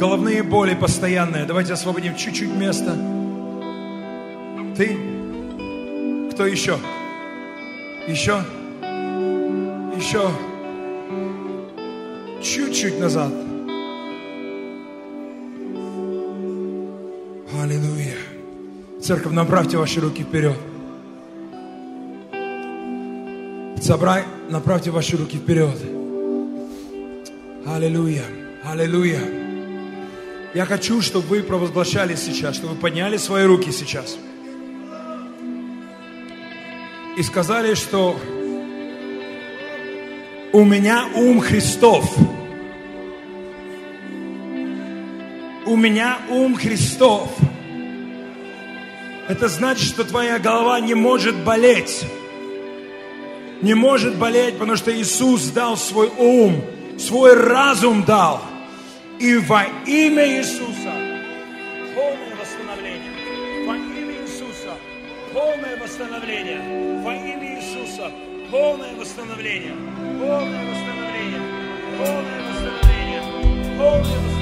головные 0.00 0.42
боли 0.42 0.74
постоянные. 0.74 1.44
Давайте 1.44 1.74
освободим 1.74 2.16
чуть-чуть 2.16 2.50
места. 2.56 2.96
Ты? 4.74 4.96
Кто 6.32 6.46
еще? 6.46 6.78
Еще? 8.08 8.42
Еще? 9.94 10.30
Чуть-чуть 12.42 12.98
назад. 12.98 13.30
Аллилуйя. 17.62 18.16
Церковь, 19.02 19.32
направьте 19.34 19.76
ваши 19.76 20.00
руки 20.00 20.22
вперед. 20.22 20.56
Собрай, 23.82 24.24
направьте 24.48 24.90
ваши 24.90 25.18
руки 25.18 25.36
вперед. 25.36 25.76
Аллилуйя. 27.66 28.24
Аллилуйя. 28.64 29.39
Я 30.52 30.66
хочу, 30.66 31.00
чтобы 31.00 31.28
вы 31.28 31.42
провозглашали 31.44 32.16
сейчас, 32.16 32.56
чтобы 32.56 32.74
вы 32.74 32.80
подняли 32.80 33.16
свои 33.18 33.44
руки 33.44 33.70
сейчас. 33.70 34.18
И 37.16 37.22
сказали, 37.22 37.74
что 37.74 38.18
у 40.52 40.64
меня 40.64 41.06
ум 41.14 41.40
Христов. 41.40 42.12
У 45.66 45.76
меня 45.76 46.18
ум 46.28 46.56
Христов. 46.56 47.30
Это 49.28 49.48
значит, 49.48 49.86
что 49.86 50.02
твоя 50.02 50.40
голова 50.40 50.80
не 50.80 50.94
может 50.94 51.36
болеть. 51.44 52.04
Не 53.62 53.74
может 53.74 54.16
болеть, 54.16 54.54
потому 54.54 54.76
что 54.76 54.92
Иисус 54.92 55.44
дал 55.50 55.76
свой 55.76 56.10
ум, 56.18 56.64
свой 56.98 57.34
разум 57.34 58.02
дал. 58.02 58.49
И 59.20 59.36
во 59.36 59.64
имя 59.84 60.26
Иисуса 60.26 60.94
полное 61.94 62.34
восстановление. 62.40 63.12
Во 63.66 63.76
имя 63.76 64.14
Иисуса 64.22 64.74
полное 65.34 65.76
восстановление. 65.76 67.02
Во 67.04 67.12
имя 67.12 67.58
Иисуса 67.58 68.10
полное 68.50 68.94
восстановление. 68.94 69.74
Полное 70.18 70.64
восстановление. 70.70 71.42
Полное 71.98 72.40
восстановление. 72.48 73.22
Полное 73.76 74.00
восстановление. 74.00 74.39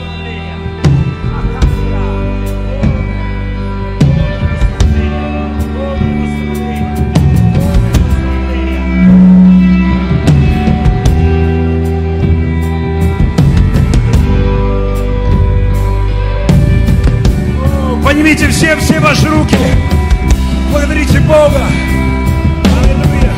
Поднимите 18.39 18.57
все, 18.57 18.76
все 18.76 19.01
ваши 19.01 19.28
руки. 19.28 19.57
Благодарите 20.70 21.18
Бога. 21.20 21.66
Аллилуйя. 22.84 23.32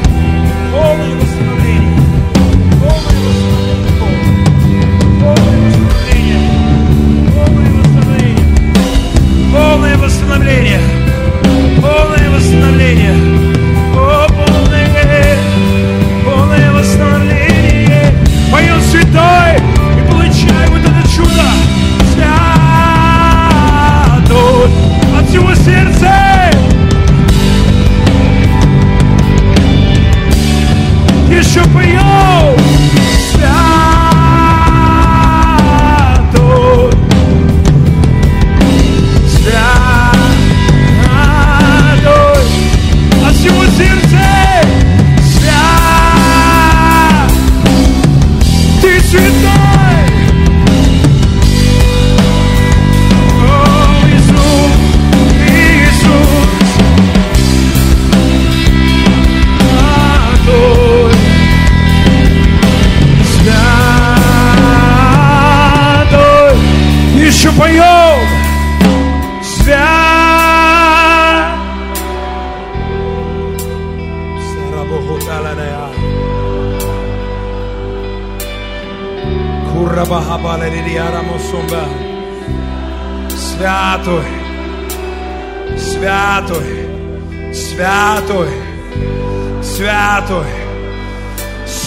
Полное 0.72 1.16
восстановление. 1.16 1.96
Полное 2.82 3.16
восстановление. 3.24 3.80
Полное 7.32 7.72
восстановление. 7.72 8.46
Полное 9.52 9.96
восстановление. 9.96 10.80
Полное 11.80 12.30
восстановление. 12.30 13.14
О, 13.14 13.29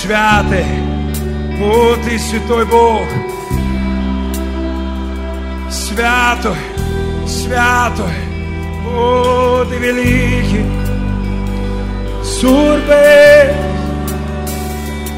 святый. 0.04 0.66
О, 1.62 1.96
ты 2.04 2.20
святой 2.20 2.66
Бог. 2.66 3.08
Святой, 5.72 6.58
святой. 7.26 8.18
О, 8.86 9.64
ты 9.70 9.78
великий. 9.78 10.66
Сурбе, 12.22 13.56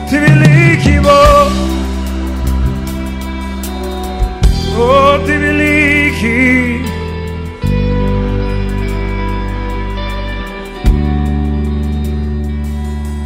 ты 0.09 0.17
великий 0.19 0.99
Бог. 0.99 1.49
О, 4.77 5.17
ты 5.25 5.35
великий. 5.35 6.85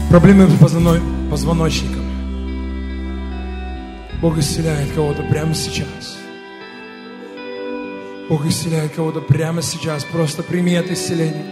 Проблемы 0.09 0.47
с 0.47 0.57
позвоной- 0.57 1.18
позвоночником. 1.29 2.03
Бог 4.21 4.37
исцеляет 4.37 4.91
кого-то 4.93 5.23
прямо 5.23 5.53
сейчас. 5.53 6.17
Бог 8.29 8.45
исцеляет 8.45 8.93
кого-то 8.93 9.21
прямо 9.21 9.61
сейчас. 9.61 10.03
Просто 10.03 10.43
прими 10.43 10.73
это 10.73 10.93
исцеление. 10.93 11.45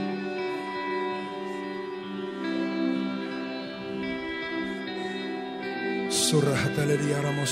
Сура 6.12 6.56
хаталерия 6.56 7.22
рамо 7.22 7.46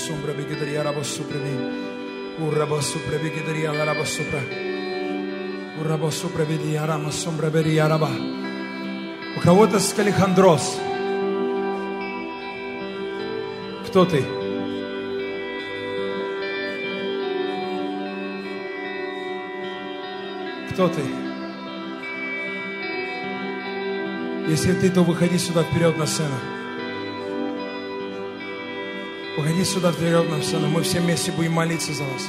Кто 13.96 14.04
ты? 14.04 14.22
Кто 20.70 20.88
ты? 20.88 21.00
Если 24.48 24.74
ты, 24.74 24.90
то 24.90 25.02
выходи 25.02 25.38
сюда 25.38 25.62
вперед 25.62 25.96
на 25.96 26.04
сцену. 26.04 26.34
Выходи 29.38 29.64
сюда 29.64 29.92
вперед 29.92 30.28
на 30.28 30.42
сцену. 30.42 30.68
Мы 30.68 30.82
все 30.82 31.00
вместе 31.00 31.32
будем 31.32 31.52
молиться 31.52 31.94
за 31.94 32.04
вас. 32.04 32.28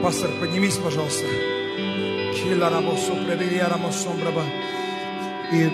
Пастор, 0.00 0.30
поднимись, 0.40 0.76
пожалуйста. 0.76 1.26
И, 5.52 5.70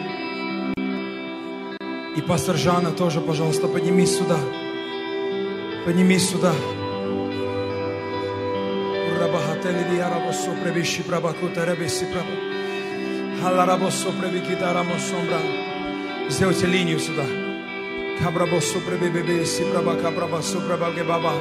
и 2.17 2.23
пастор 2.23 2.57
Жанна 2.57 2.91
тоже, 2.91 3.21
пожалуйста, 3.21 3.69
поднимись 3.69 4.17
сюда. 4.17 4.39
Поднимись 5.85 6.31
сюда. 6.31 6.53
Сделайте 16.31 16.67
линию 16.67 16.99
сюда. 16.99 17.25
Кабрабосо 18.23 18.79
пребебебеси 18.81 19.65
праба 19.71 19.97
кабрабосо 19.97 20.61
прабаге 20.61 21.05
баба. 21.05 21.33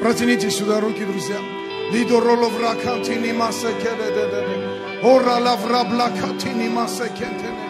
Протяните 0.00 0.50
сюда 0.50 0.80
руки, 0.80 1.04
друзья. 1.04 1.38
Лидо 1.92 2.20
роло 2.20 2.48
вракатини 2.48 3.32
масакеле 3.32 4.10
де 4.14 4.26
де 4.32 4.40
де. 4.46 4.56
Ора 5.02 5.38
лавра 5.38 5.84
блакатини 5.84 6.68
масакентene. 6.68 7.64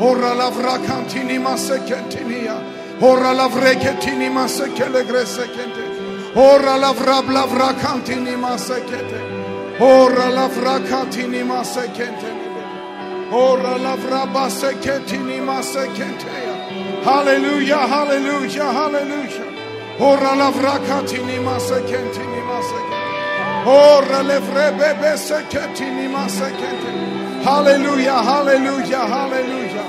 Ора 0.00 0.34
лавра 0.34 0.78
кантини 0.86 1.38
масакентиния. 1.38 2.56
Ора 3.00 3.32
lavreketini 3.34 4.28
masakele 4.30 5.04
gresekente. 5.04 5.84
Ora 6.34 6.76
lavra 6.76 7.22
blavra 7.22 7.72
kantini 7.82 8.36
masakete. 8.36 9.20
Ora 9.80 10.28
lavra 10.30 10.78
katini 10.80 11.42
masakente. 11.44 12.30
Ora 13.32 13.78
lavra 13.78 14.26
baseketini 14.34 15.40
masakente. 15.40 16.32
Hallelujah, 17.04 17.86
hallelujah, 17.86 18.72
hallelujah. 18.72 19.47
Ora 20.01 20.33
la 20.33 20.49
vracatini 20.49 21.39
masekentini 21.39 22.41
masekentini. 22.47 23.09
Ora 23.65 24.21
le 24.21 24.39
vrebebe 24.39 25.17
sekentini 25.17 26.07
masekentini. 26.07 27.43
Hallelujah, 27.43 28.23
hallelujah, 28.23 29.05
hallelujah. 29.07 29.83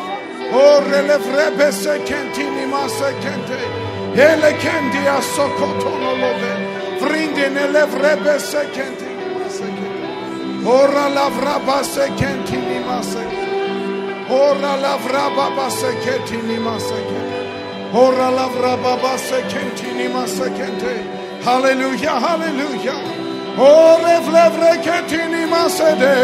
Ora 0.53 1.03
le 1.03 1.17
vrebe 1.19 1.71
sekentini 1.73 2.67
masekentini. 2.67 3.69
Ele 4.15 4.53
kendi 4.59 5.07
asokotono 5.07 6.13
love. 6.23 6.53
Vrindine 7.01 7.71
le 7.71 7.87
vrebe 7.87 8.39
sekentini 8.41 9.25
masekentini. 9.39 10.67
Ora 10.67 11.09
la 11.09 11.29
vraba 11.31 11.85
sekentini 11.85 12.81
masekentini. 12.85 14.27
Ora 14.29 14.77
la 14.77 14.97
vraba 14.97 15.71
sekentini 15.71 16.59
masekentini. 16.59 17.20
Ora 17.93 18.31
lavra 18.31 18.77
baba 18.77 19.19
sekentini 19.19 20.07
masekente. 20.09 20.95
Hallelujah, 21.45 22.21
hallelujah. 22.21 23.03
Ore 23.59 24.17
vlevre 24.27 24.79
ketini 24.85 25.45
masede. 25.51 26.15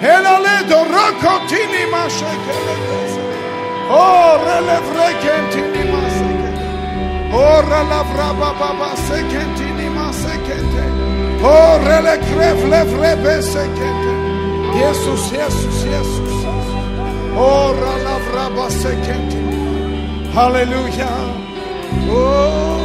Elale 0.00 0.56
dorokotini 0.70 1.84
masekele. 1.92 2.76
Ore 3.90 4.58
levre 4.68 5.08
ketini 5.22 5.84
masekele. 5.92 6.64
Ora 7.34 7.82
lavra 7.92 8.32
baba 8.40 8.90
sekentini 9.06 9.88
masekente. 9.96 10.84
Ore 11.44 12.00
le 12.06 12.16
krev 12.26 12.58
levre 12.72 13.16
besekente. 13.22 14.12
Jesus, 14.78 15.30
Jesus, 15.30 15.76
Jesus. 15.84 16.34
Ora 17.36 17.92
lavra 18.06 18.48
basekentini. 18.56 19.45
Hallelujah. 20.36 21.16
Oh, 22.10 22.76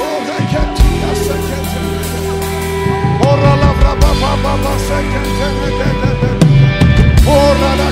oh, 0.00 0.18
they 0.28 0.42
can't 0.48 0.80
Ora 3.28 3.52
la 3.62 3.70
brava 3.78 4.10
baba 4.22 4.32
baba 4.42 4.72
second 4.88 5.28
Ora 7.28 7.70
la 7.80 7.90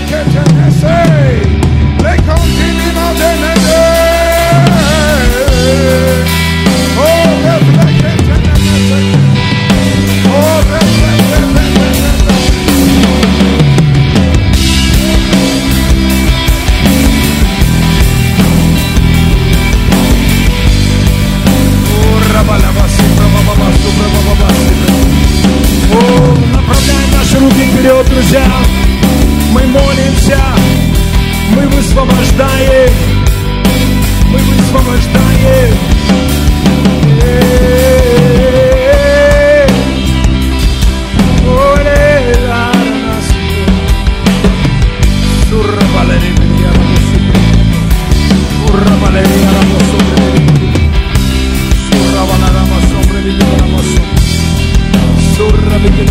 Направляем 26.53 27.11
наши 27.13 27.39
руки 27.39 27.65
вперед, 27.71 28.07
друзья. 28.11 28.47
Мы 29.53 29.63
молимся, 29.67 30.41
мы 31.55 31.67
высвобождаем, 31.69 32.93
мы 34.31 34.39
высвобождаем. 34.39 35.75
Э-э-э. 37.23 37.58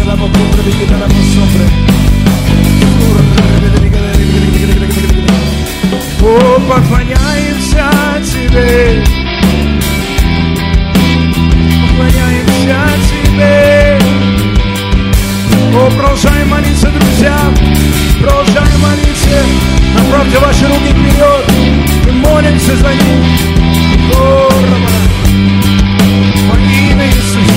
Surra, 0.07 0.15
bikita, 0.15 0.95
рамосу, 1.01 1.41
bikita, 1.53 1.89
рамосу, 3.19 3.41
О, 6.21 6.59
поклоняемся 6.69 7.85
Тебе, 8.23 9.03
поклоняемся 11.89 12.79
Тебе. 13.11 13.99
О, 15.75 15.89
продолжаем 15.97 16.47
молиться, 16.47 16.87
друзья, 16.87 17.37
продолжаем 18.21 18.79
молиться. 18.79 19.39
Направьте 19.93 20.39
ваши 20.39 20.67
руки 20.67 20.91
вперед 20.93 21.45
и 22.07 22.11
молимся 22.11 22.75
за 22.77 22.93
них. 22.93 23.25
О, 24.15 24.49
Рамана. 24.49 25.07
Во 26.49 26.55
имя 26.57 27.05
Иисуса, 27.07 27.56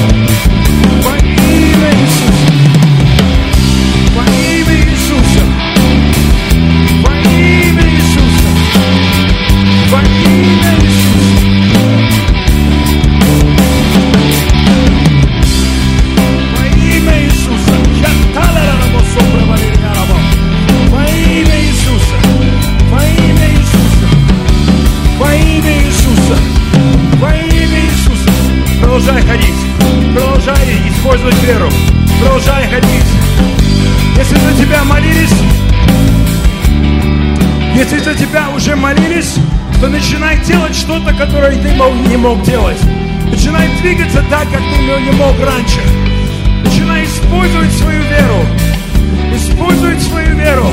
тебя 34.81 34.85
молились, 34.85 35.33
если 37.75 37.99
за 37.99 38.15
тебя 38.15 38.49
уже 38.55 38.77
молились, 38.77 39.35
то 39.81 39.89
начинай 39.89 40.39
делать 40.45 40.75
что-то, 40.75 41.13
которое 41.15 41.53
ты 41.53 41.71
мог- 41.75 41.95
не 42.09 42.17
мог 42.17 42.43
делать. 42.43 42.79
Начинай 43.31 43.69
двигаться 43.83 44.23
так, 44.31 44.45
как 44.51 44.61
ты 44.61 44.83
не 44.83 45.11
мог 45.13 45.35
раньше. 45.45 45.81
Начинай 46.65 47.05
использовать 47.05 47.73
свою 47.73 48.03
веру. 48.03 48.47
Использовать 49.35 50.03
свою 50.03 50.35
веру 50.37 50.67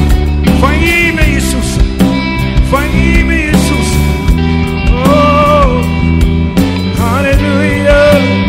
во 0.61 0.73
имя 0.73 1.23
Иисуса. 1.29 1.81
Во 2.71 2.83
имя 2.85 3.47
Иисуса. 3.47 3.99
О, 5.05 5.83
Аллилуйя. 7.19 8.46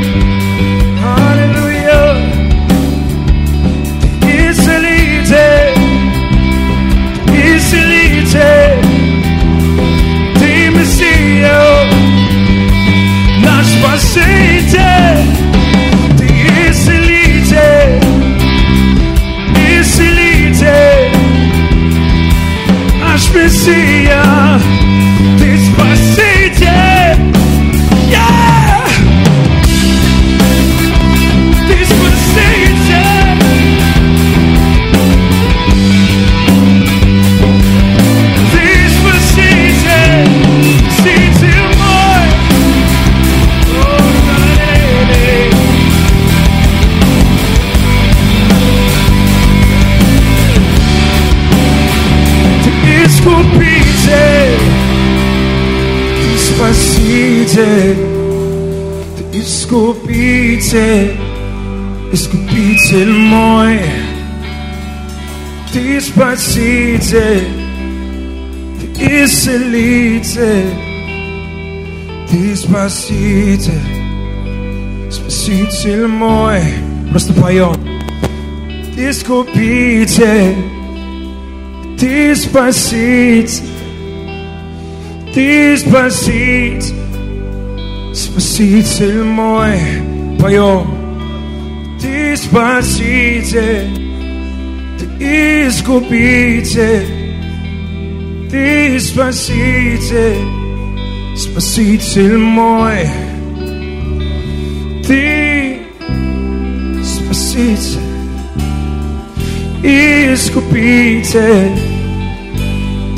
Искупитель, 60.69 61.17
Искупитель 62.13 63.11
мой. 63.11 63.81
Ты 65.73 65.99
Спаситель, 65.99 67.45
Ты 68.79 69.25
Исцелитель, 69.25 70.75
Ты 72.31 72.55
Спаситель, 72.55 73.73
Спаситель 75.11 76.07
мой. 76.07 76.61
Просто 77.13 77.33
поем. 77.33 77.75
Ты 78.95 79.09
Искупитель, 79.09 80.55
Ты 81.99 82.37
Спаситель, 82.37 83.65
Ты 85.33 85.79
Спаситель, 85.79 86.95
Спаситель 88.13 89.25
мой. 89.25 90.18
Поем. 90.39 90.87
Ты 92.01 92.37
Спаситель, 92.37 93.89
Ты 94.99 95.67
Искупитель, 95.67 97.07
Ты 98.49 99.01
Спаситель, 99.01 100.37
Спаситель 101.37 102.39
мой. 102.39 103.09
Ты 105.05 105.81
Спаситель, 107.03 108.01
Искупитель, 109.83 111.73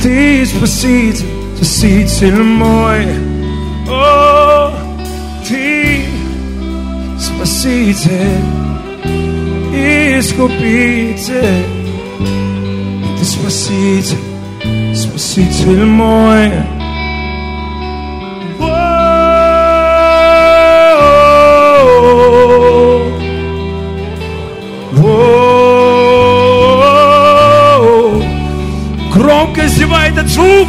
Ты 0.02 0.46
Спаситель, 0.46 1.26
Спаситель 1.56 2.42
мой. 2.42 3.29
Спаситель, 7.60 8.40
Искупитель, 10.18 11.66
Ты 13.18 13.24
Спаситель, 13.26 14.96
Спаситель 14.96 15.84
мой. 15.84 16.50
Громко 29.12 29.66
издевай 29.66 30.08
этот 30.08 30.28
звук. 30.28 30.68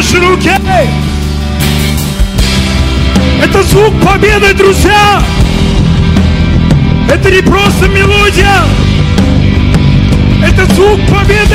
Наши 0.00 0.18
руки. 0.18 0.50
Это 3.44 3.62
звук 3.64 3.92
победы, 4.00 4.54
друзья. 4.54 5.22
Это 7.06 7.30
не 7.30 7.42
просто 7.42 7.86
мелодия. 7.86 8.62
Это 10.42 10.64
звук 10.74 11.00
победы. 11.06 11.54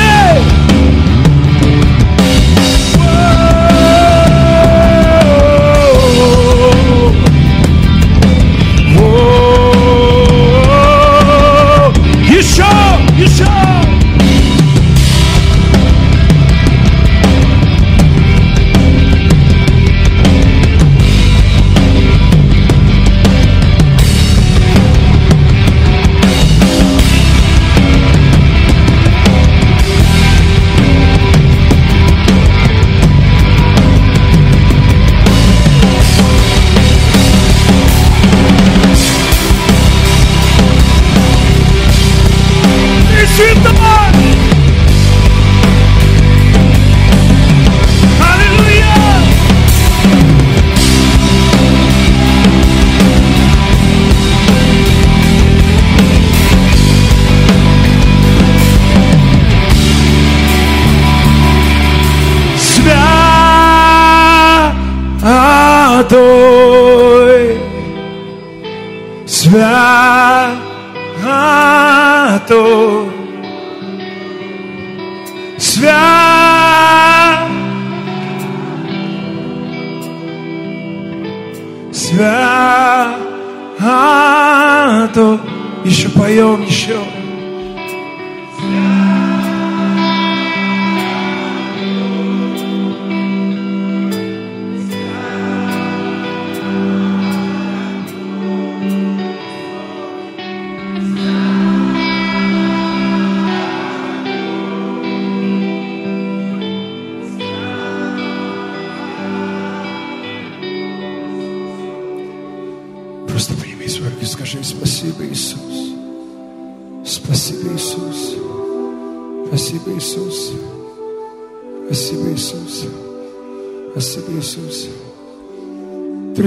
Еще 86.56 86.56
поем, 86.56 86.62
еще. 86.66 87.25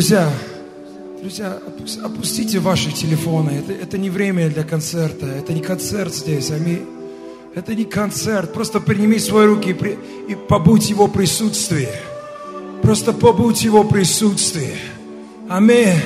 Друзья, 0.10 0.32
друзья, 1.22 1.58
опус- 1.68 2.00
опустите 2.04 2.58
ваши 2.58 2.92
телефоны. 2.92 3.52
Это, 3.60 3.74
это 3.74 3.98
не 4.00 4.10
время 4.10 4.50
для 4.50 4.64
концерта. 4.64 5.28
Это 5.28 5.54
не 5.54 5.62
концерт 5.62 6.16
здесь. 6.16 6.50
Аминь. 6.50 6.84
Это 7.54 7.76
не 7.76 7.86
концерт. 7.86 8.52
Просто 8.52 8.80
прими 8.80 9.20
свои 9.20 9.46
руки 9.46 9.70
и, 9.70 9.74
при- 9.74 10.00
и 10.28 10.34
побудь 10.34 10.90
Его 10.90 11.08
присутствии. 11.08 11.90
Просто 12.82 13.14
побудь 13.14 13.62
Его 13.62 13.84
присутствии. 13.84 14.74
Аминь. 15.48 16.02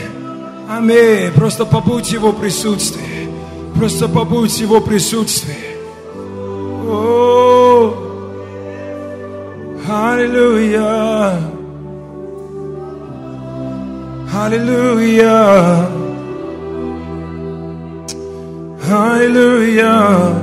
Аминь. 0.69 1.31
Просто 1.33 1.63
побудь 1.63 2.11
Его 2.11 2.33
присутствии. 2.33 3.29
Просто 3.73 4.09
побудь 4.09 4.59
Его 4.59 4.81
присутствии. 4.81 5.77
О, 6.89 7.93
Аллилуйя. 9.87 10.92
Аллилуйя. 14.45 15.87
Аллилуйя. 18.91 20.35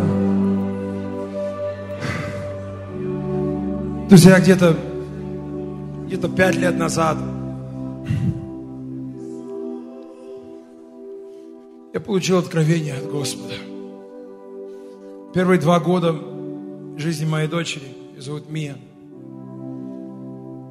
Друзья, 4.09 4.41
где-то 4.41 4.75
где-то 6.07 6.29
пять 6.31 6.57
лет 6.57 6.79
назад 6.79 7.19
я 11.93 12.01
получил 12.01 12.39
откровение 12.39 12.95
от 12.95 13.07
Господа. 13.11 13.55
Первые 15.35 15.61
два 15.61 15.79
года 15.79 16.17
жизни 16.97 17.27
моей 17.27 17.49
дочери, 17.49 17.85
ее 18.15 18.23
зовут 18.23 18.49
Мия, 18.49 18.79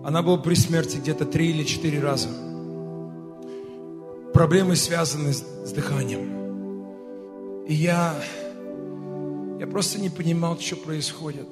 она 0.04 0.24
была 0.24 0.38
при 0.38 0.56
смерти 0.56 0.98
где-то 0.98 1.26
три 1.26 1.52
или 1.52 1.64
четыре 1.64 2.00
раза. 2.00 2.49
Проблемы 4.40 4.78
связаны 4.78 5.34
с, 5.34 5.44
с 5.66 5.72
дыханием. 5.74 7.66
И 7.68 7.74
я, 7.74 8.16
я 9.60 9.68
просто 9.68 10.00
не 10.00 10.10
понимал, 10.10 10.58
что 10.58 10.78
происходит. 10.78 11.46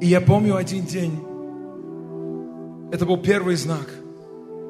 И 0.00 0.08
я 0.08 0.20
помню 0.20 0.56
один 0.56 0.86
день, 0.86 1.12
это 2.90 3.06
был 3.06 3.16
первый 3.16 3.54
знак, 3.54 3.88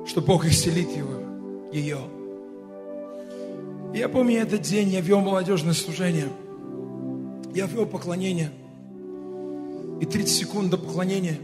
что 0.07 0.21
Бог 0.21 0.45
исцелит 0.45 0.95
его, 0.95 1.73
ее. 1.73 2.01
И 3.95 3.99
я 3.99 4.11
помню 4.11 4.43
этот 4.43 4.61
день, 4.61 4.91
я 4.91 5.01
вел 5.01 5.21
молодежное 5.21 5.73
служение, 5.73 6.29
я 7.55 7.65
вел 7.65 7.87
поклонение. 7.87 8.51
И 10.03 10.05
30 10.05 10.29
секунд 10.29 10.69
до 10.69 10.77
поклонения 10.77 11.39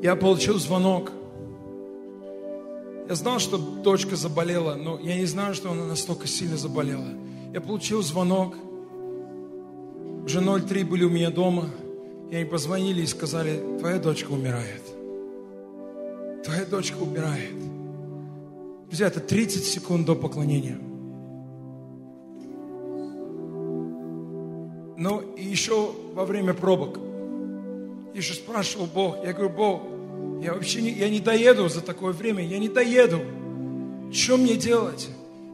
я 0.00 0.16
получил 0.16 0.58
звонок. 0.58 1.12
Я 3.08 3.14
знал, 3.16 3.38
что 3.38 3.58
дочка 3.58 4.16
заболела, 4.16 4.76
но 4.76 4.98
я 4.98 5.16
не 5.16 5.26
знаю, 5.26 5.54
что 5.54 5.70
она 5.70 5.84
настолько 5.84 6.26
сильно 6.26 6.56
заболела. 6.56 7.08
Я 7.52 7.60
получил 7.60 8.02
звонок. 8.02 8.54
Уже 10.24 10.40
0,3 10.40 10.84
были 10.84 11.04
у 11.04 11.10
меня 11.10 11.30
дома. 11.30 11.68
И 12.30 12.36
они 12.36 12.46
позвонили 12.46 13.02
и 13.02 13.06
сказали, 13.06 13.62
твоя 13.78 13.98
дочка 13.98 14.30
умирает. 14.30 14.82
Твоя 16.44 16.64
дочка 16.64 16.96
умирает. 16.96 17.52
Друзья, 18.86 19.08
это 19.08 19.20
30 19.20 19.64
секунд 19.64 20.06
до 20.06 20.14
поклонения. 20.14 20.78
Ну, 24.96 25.20
и 25.36 25.44
еще 25.44 25.90
во 26.14 26.24
время 26.24 26.54
пробок. 26.54 26.98
Я 28.14 28.20
еще 28.20 28.32
спрашивал 28.34 28.86
Бог, 28.86 29.24
я 29.24 29.32
говорю, 29.32 29.50
Бог, 29.50 29.82
я 30.44 30.52
вообще 30.52 30.82
не, 30.82 30.90
я 30.90 31.08
не 31.08 31.20
доеду 31.20 31.68
за 31.70 31.80
такое 31.80 32.12
время, 32.12 32.46
я 32.46 32.58
не 32.58 32.68
доеду. 32.68 33.20
Что 34.12 34.36
мне 34.36 34.56
делать? 34.56 35.08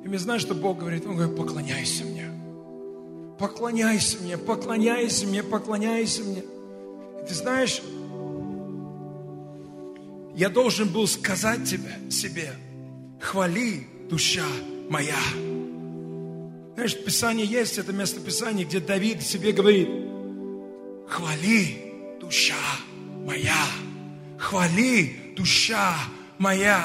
И 0.04 0.08
мне 0.08 0.18
знаешь, 0.18 0.42
что 0.42 0.54
Бог 0.54 0.78
говорит? 0.78 1.06
Он 1.06 1.14
говорит, 1.14 1.36
поклоняйся 1.36 2.04
мне. 2.04 2.26
Поклоняйся 3.38 4.18
мне, 4.20 4.36
поклоняйся 4.36 5.26
мне, 5.26 5.44
поклоняйся 5.44 6.24
мне. 6.24 6.40
И 6.40 7.28
ты 7.28 7.34
знаешь, 7.34 7.80
я 10.34 10.48
должен 10.48 10.88
был 10.88 11.06
сказать 11.06 11.64
тебе, 11.64 12.10
себе, 12.10 12.50
хвали, 13.20 13.86
душа 14.10 14.46
моя. 14.88 15.20
Знаешь, 16.74 16.96
в 16.96 17.04
Писании 17.04 17.46
есть 17.46 17.78
это 17.78 17.92
место 17.92 18.20
Писания, 18.20 18.64
где 18.64 18.80
Давид 18.80 19.22
себе 19.22 19.52
говорит, 19.52 19.88
хвали, 21.06 22.18
душа 22.20 22.54
моя, 23.24 23.54
хвали, 24.40 25.34
душа 25.36 25.94
моя. 26.38 26.84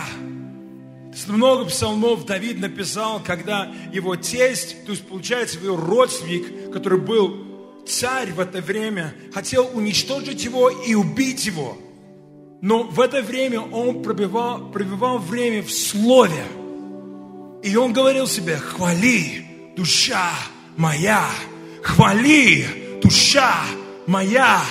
Много 1.27 1.65
псалмов 1.65 2.25
Давид 2.25 2.59
написал, 2.59 3.23
когда 3.23 3.71
его 3.93 4.17
тесть, 4.17 4.85
то 4.85 4.91
есть 4.91 5.07
получается 5.07 5.57
его 5.59 5.77
родственник, 5.77 6.73
который 6.73 6.99
был 6.99 7.83
царь 7.87 8.31
в 8.33 8.39
это 8.41 8.59
время, 8.59 9.15
хотел 9.33 9.69
уничтожить 9.73 10.43
его 10.43 10.69
и 10.69 10.93
убить 10.93 11.45
его. 11.45 11.77
Но 12.61 12.83
в 12.83 12.99
это 12.99 13.21
время 13.21 13.61
он 13.61 14.03
пробивал, 14.03 14.71
пробивал 14.71 15.19
время 15.19 15.63
в 15.63 15.71
слове. 15.71 16.43
И 17.63 17.75
он 17.75 17.93
говорил 17.93 18.27
себе, 18.27 18.57
хвали, 18.57 19.45
душа 19.77 20.31
моя, 20.75 21.29
хвали, 21.81 22.99
душа 23.01 23.63
моя. 24.05 24.61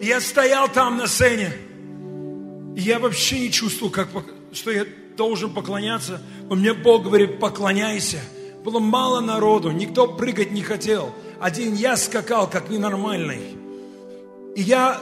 И 0.00 0.06
я 0.06 0.20
стоял 0.20 0.68
там 0.68 0.96
на 0.96 1.06
сцене, 1.08 1.52
я 2.76 2.98
вообще 2.98 3.40
не 3.40 3.50
чувствовал, 3.50 3.90
как, 3.90 4.08
что 4.52 4.70
я 4.70 4.86
должен 5.16 5.52
поклоняться. 5.52 6.22
Но 6.48 6.56
мне 6.56 6.72
Бог 6.72 7.04
говорит, 7.04 7.38
поклоняйся. 7.38 8.18
Было 8.64 8.78
мало 8.78 9.20
народу, 9.20 9.70
никто 9.70 10.06
прыгать 10.06 10.50
не 10.52 10.62
хотел. 10.62 11.14
Один 11.40 11.74
я 11.74 11.96
скакал, 11.96 12.48
как 12.48 12.68
ненормальный. 12.68 13.56
И 14.54 14.62
я 14.62 15.00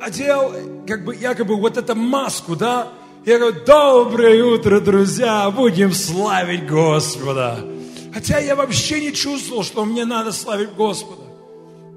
одел, 0.00 0.52
как 0.86 1.04
бы, 1.04 1.14
якобы 1.16 1.56
вот 1.56 1.76
эту 1.76 1.94
маску, 1.94 2.56
да? 2.56 2.92
Я 3.24 3.38
говорю, 3.38 3.64
доброе 3.64 4.44
утро, 4.44 4.80
друзья, 4.80 5.50
будем 5.50 5.92
славить 5.92 6.66
Господа. 6.66 7.64
Хотя 8.12 8.38
я 8.38 8.56
вообще 8.56 9.00
не 9.00 9.12
чувствовал, 9.12 9.62
что 9.62 9.84
мне 9.84 10.04
надо 10.04 10.32
славить 10.32 10.74
Господа. 10.74 11.21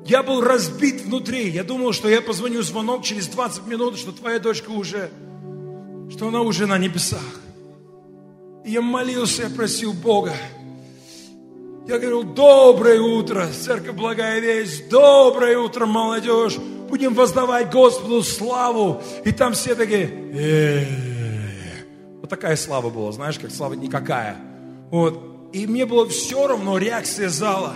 Я 0.06 0.22
был 0.22 0.42
разбит 0.42 1.02
внутри. 1.02 1.50
Я 1.50 1.64
думал, 1.64 1.92
что 1.92 2.08
я 2.08 2.22
позвоню 2.22 2.62
звонок 2.62 3.04
через 3.04 3.28
20 3.28 3.66
минут, 3.66 3.98
что 3.98 4.12
твоя 4.12 4.38
дочка 4.38 4.70
уже, 4.70 5.10
что 6.12 6.28
она 6.28 6.42
уже 6.42 6.68
на 6.68 6.78
небесах. 6.78 7.20
И 8.64 8.72
я 8.72 8.82
молился, 8.82 9.44
я 9.44 9.50
просил 9.50 9.94
Бога. 9.94 10.36
Я 11.88 11.98
говорил, 11.98 12.24
доброе 12.24 13.02
утро, 13.02 13.48
церковь 13.52 13.96
Благая 13.96 14.40
Весть, 14.40 14.90
доброе 14.90 15.58
утро, 15.58 15.88
молодежь. 15.88 16.58
Будем 16.58 17.16
воздавать 17.16 17.72
Господу 17.72 18.22
славу. 18.22 19.02
И 19.24 19.32
там 19.32 19.54
все 19.54 19.74
такие, 19.74 20.88
вот 22.22 22.30
такая 22.30 22.56
слава 22.58 22.92
была, 22.92 23.12
знаешь, 23.12 23.40
как 23.40 23.50
слава 23.50 23.74
никакая. 23.74 24.38
Вот. 24.92 25.50
И 25.52 25.66
мне 25.66 25.88
было 25.88 26.08
все 26.08 26.48
равно 26.48 26.78
реакция 26.78 27.30
зала. 27.30 27.76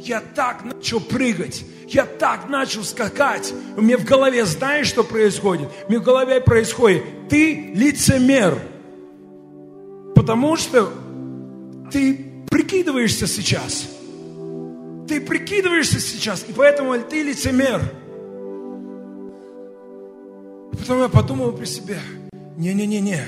Я 0.00 0.20
так 0.20 0.64
начал 0.64 1.00
прыгать, 1.00 1.64
я 1.88 2.06
так 2.06 2.48
начал 2.48 2.84
скакать. 2.84 3.52
У 3.76 3.82
меня 3.82 3.98
в 3.98 4.04
голове, 4.04 4.44
знаешь, 4.44 4.86
что 4.86 5.04
происходит? 5.04 5.68
У 5.86 5.90
меня 5.90 6.00
в 6.00 6.04
голове 6.04 6.40
происходит, 6.40 7.02
ты 7.28 7.72
лицемер. 7.74 8.58
Потому 10.14 10.56
что 10.56 10.92
ты 11.92 12.44
прикидываешься 12.50 13.26
сейчас. 13.26 13.88
Ты 15.08 15.20
прикидываешься 15.20 16.00
сейчас, 16.00 16.44
и 16.48 16.52
поэтому 16.52 16.98
ты 17.00 17.22
лицемер. 17.22 17.80
Потом 20.78 21.02
я 21.02 21.08
подумал 21.08 21.52
при 21.52 21.64
себе, 21.64 21.98
не-не-не-не, 22.56 23.26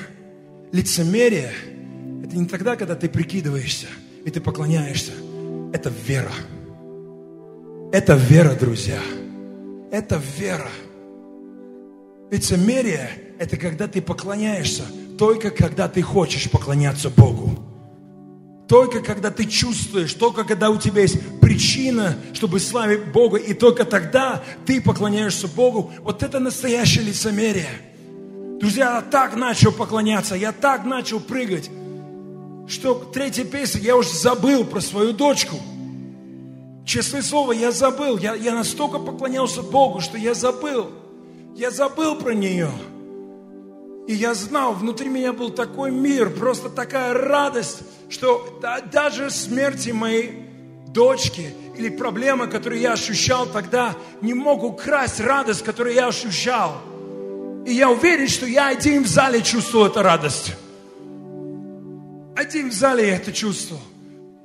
лицемерие– 0.72 1.52
это 2.24 2.36
не 2.36 2.46
тогда, 2.46 2.76
когда 2.76 2.94
ты 2.94 3.08
прикидываешься 3.08 3.86
и 4.24 4.30
ты 4.30 4.40
поклоняешься. 4.40 5.12
Это 5.72 5.90
вера. 6.06 6.32
Это 7.92 8.14
вера, 8.14 8.54
друзья. 8.54 9.00
Это 9.90 10.22
вера. 10.38 10.70
Лицемерие– 12.30 13.10
это 13.40 13.56
когда 13.56 13.88
ты 13.88 14.00
поклоняешься, 14.00 14.84
только 15.18 15.50
когда 15.50 15.88
ты 15.88 16.00
хочешь 16.00 16.48
поклоняться 16.48 17.10
Богу. 17.10 17.50
Только 18.68 19.00
когда 19.00 19.32
ты 19.32 19.44
чувствуешь, 19.44 20.14
только 20.14 20.44
когда 20.44 20.70
у 20.70 20.78
тебя 20.78 21.02
есть 21.02 21.18
причина, 21.40 22.16
чтобы 22.32 22.60
славить 22.60 23.06
Бога, 23.06 23.38
и 23.38 23.54
только 23.54 23.84
тогда 23.84 24.40
ты 24.64 24.80
поклоняешься 24.80 25.48
Богу. 25.48 25.90
Вот 26.02 26.22
это 26.22 26.38
настоящее 26.38 27.06
лицемерие. 27.06 27.70
Друзья, 28.60 28.94
я 28.94 29.00
так 29.00 29.34
начал 29.34 29.72
поклоняться, 29.72 30.36
я 30.36 30.52
так 30.52 30.84
начал 30.84 31.18
прыгать, 31.18 31.68
что 32.68 32.94
третья 33.12 33.44
песня, 33.44 33.80
я 33.80 33.96
уже 33.96 34.10
забыл 34.10 34.64
про 34.64 34.80
свою 34.80 35.12
дочку. 35.12 35.56
Честное 36.90 37.22
слово, 37.22 37.52
я 37.52 37.70
забыл. 37.70 38.18
Я, 38.18 38.34
я 38.34 38.52
настолько 38.52 38.98
поклонялся 38.98 39.62
Богу, 39.62 40.00
что 40.00 40.18
я 40.18 40.34
забыл. 40.34 40.90
Я 41.54 41.70
забыл 41.70 42.16
про 42.16 42.34
нее. 42.34 42.68
И 44.08 44.14
я 44.14 44.34
знал, 44.34 44.74
внутри 44.74 45.08
меня 45.08 45.32
был 45.32 45.50
такой 45.50 45.92
мир, 45.92 46.30
просто 46.30 46.68
такая 46.68 47.14
радость, 47.14 47.82
что 48.08 48.58
да, 48.60 48.80
даже 48.80 49.30
смерти 49.30 49.90
моей 49.90 50.48
дочки 50.88 51.54
или 51.78 51.90
проблемы, 51.90 52.48
которые 52.48 52.82
я 52.82 52.94
ощущал 52.94 53.46
тогда, 53.46 53.94
не 54.20 54.34
мог 54.34 54.64
украсть 54.64 55.20
радость, 55.20 55.62
которую 55.62 55.94
я 55.94 56.08
ощущал. 56.08 56.72
И 57.68 57.72
я 57.72 57.88
уверен, 57.88 58.26
что 58.26 58.46
я 58.46 58.66
один 58.66 59.04
в 59.04 59.06
зале 59.06 59.42
чувствовал 59.42 59.86
эту 59.86 60.02
радость. 60.02 60.54
Один 62.34 62.68
в 62.68 62.72
зале 62.72 63.10
я 63.10 63.14
это 63.14 63.32
чувствовал. 63.32 63.80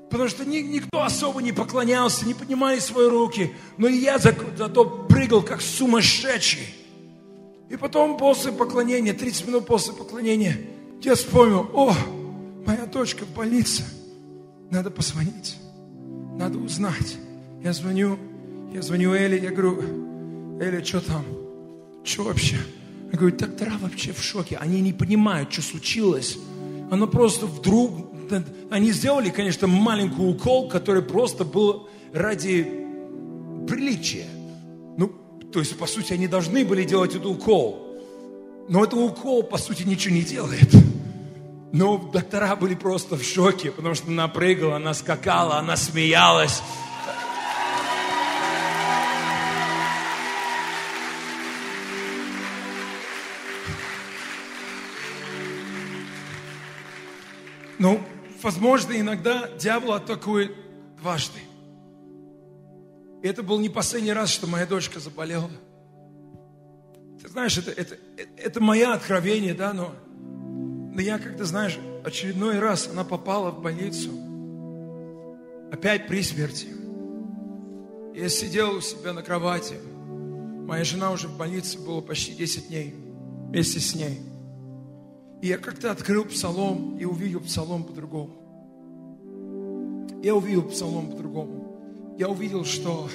Потому 0.10 0.30
что 0.30 0.46
ни, 0.46 0.58
никто 0.60 1.04
особо 1.04 1.42
не 1.42 1.52
поклонялся, 1.52 2.26
не 2.26 2.34
поднимали 2.34 2.80
свои 2.80 3.08
руки. 3.08 3.54
Но 3.78 3.88
и 3.88 3.98
я 3.98 4.18
зато 4.20 4.86
прыгал, 5.10 5.42
как 5.42 5.62
сумасшедший. 5.62 6.68
И 7.70 7.78
потом 7.78 8.18
после 8.18 8.52
поклонения, 8.52 9.14
30 9.14 9.48
минут 9.48 9.66
после 9.66 9.94
поклонения, 9.94 10.58
я 11.02 11.16
вспомнил, 11.16 11.70
о, 11.74 11.94
моя 12.66 12.86
дочка 12.86 13.26
в 13.26 13.34
больнице, 13.34 13.84
надо 14.70 14.92
позвонить, 14.92 15.58
надо 16.38 16.58
узнать. 16.60 17.18
Я 17.64 17.74
звоню, 17.74 18.20
я 18.74 18.82
звоню 18.82 19.14
Эле, 19.14 19.38
я 19.38 19.50
говорю, 19.50 20.60
Эля, 20.62 20.84
что 20.84 21.02
там? 21.02 21.26
Что 22.04 22.24
вообще? 22.24 22.58
Я 23.12 23.18
говорю, 23.18 23.36
доктора 23.36 23.74
вообще 23.80 24.14
в 24.14 24.22
шоке, 24.22 24.58
они 24.58 24.82
не 24.82 24.94
понимают, 24.94 25.52
что 25.52 25.62
случилось. 25.64 26.38
Оно 26.92 27.08
просто 27.08 27.48
вдруг, 27.48 28.05
они 28.70 28.92
сделали, 28.92 29.30
конечно, 29.30 29.68
маленький 29.68 30.22
укол, 30.22 30.70
который 30.70 31.02
просто 31.02 31.44
был 31.44 31.90
ради 32.14 32.64
приличия. 33.68 34.28
То 35.56 35.60
есть, 35.60 35.78
по 35.78 35.88
сути, 35.88 36.12
они 36.12 36.28
должны 36.28 36.66
были 36.66 36.84
делать 36.84 37.12
этот 37.12 37.28
укол. 37.28 37.98
Но 38.68 38.84
этот 38.84 39.00
укол, 39.00 39.42
по 39.42 39.58
сути, 39.58 39.84
ничего 39.84 40.14
не 40.14 40.22
делает. 40.22 40.70
Но 41.72 41.98
доктора 41.98 42.58
были 42.58 42.76
просто 42.76 43.16
в 43.16 43.24
шоке, 43.24 43.72
потому 43.72 43.96
что 43.96 44.10
она 44.10 44.28
прыгала, 44.28 44.76
она 44.76 44.94
скакала, 44.94 45.60
она 45.60 45.78
смеялась. 45.78 46.62
Ну, 57.80 58.02
возможно, 58.46 58.94
иногда 58.94 59.50
дьявол 59.58 59.94
атакует 59.94 60.56
дважды. 61.00 61.40
И 63.24 63.28
это 63.28 63.42
был 63.42 63.60
не 63.60 63.70
последний 63.70 64.14
раз, 64.14 64.30
что 64.30 64.46
моя 64.46 64.68
дочка 64.68 65.00
заболела. 65.00 65.50
Ты 67.20 67.28
знаешь, 67.28 67.58
это, 67.58 67.72
это, 67.72 67.98
это 68.38 68.62
мое 68.62 68.94
откровение, 68.94 69.56
да, 69.56 69.74
но, 69.74 69.96
но 70.08 71.02
я 71.02 71.18
как-то, 71.18 71.44
знаешь, 71.46 71.80
очередной 72.04 72.60
раз 72.60 72.88
она 72.88 73.04
попала 73.04 73.50
в 73.50 73.64
больницу. 73.64 74.12
Опять 75.72 76.08
при 76.08 76.22
смерти. 76.22 76.68
Я 78.14 78.30
сидел 78.30 78.76
у 78.76 78.82
себя 78.82 79.14
на 79.14 79.24
кровати. 79.24 79.74
Моя 80.68 80.84
жена 80.84 81.12
уже 81.12 81.28
в 81.30 81.36
больнице 81.36 81.80
была 81.80 82.02
почти 82.02 82.36
10 82.36 82.68
дней 82.68 82.94
вместе 83.50 83.80
с 83.80 83.96
ней. 83.96 84.22
И 85.46 85.48
я 85.48 85.60
как-то 85.60 85.92
открыл 85.92 86.26
псалом 86.26 86.98
и 86.98 87.06
увидел 87.06 87.40
псалом 87.40 87.84
по-другому. 87.84 88.34
Я 90.24 90.34
увидел 90.34 90.64
псалом 90.64 91.12
по-другому. 91.12 92.16
Я 92.18 92.30
увидел, 92.30 92.66
что, 92.66 93.08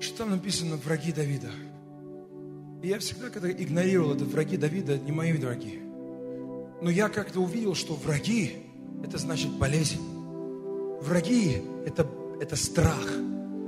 что 0.00 0.18
там 0.18 0.30
написано 0.30 0.74
«враги 0.74 1.12
Давида». 1.12 1.52
И 2.82 2.88
я 2.88 2.98
всегда, 2.98 3.30
когда 3.30 3.48
игнорировал 3.52 4.14
это, 4.14 4.24
враги 4.24 4.56
Давида, 4.56 4.98
не 4.98 5.12
мои 5.12 5.32
враги. 5.32 5.78
Но 6.82 6.90
я 6.90 7.08
как-то 7.08 7.38
увидел, 7.38 7.76
что 7.76 7.94
враги– 7.94 8.56
это 9.04 9.16
значит 9.18 9.52
болезнь. 9.58 10.02
Враги– 11.02 11.62
это, 11.86 12.04
это 12.40 12.56
страх, 12.56 13.08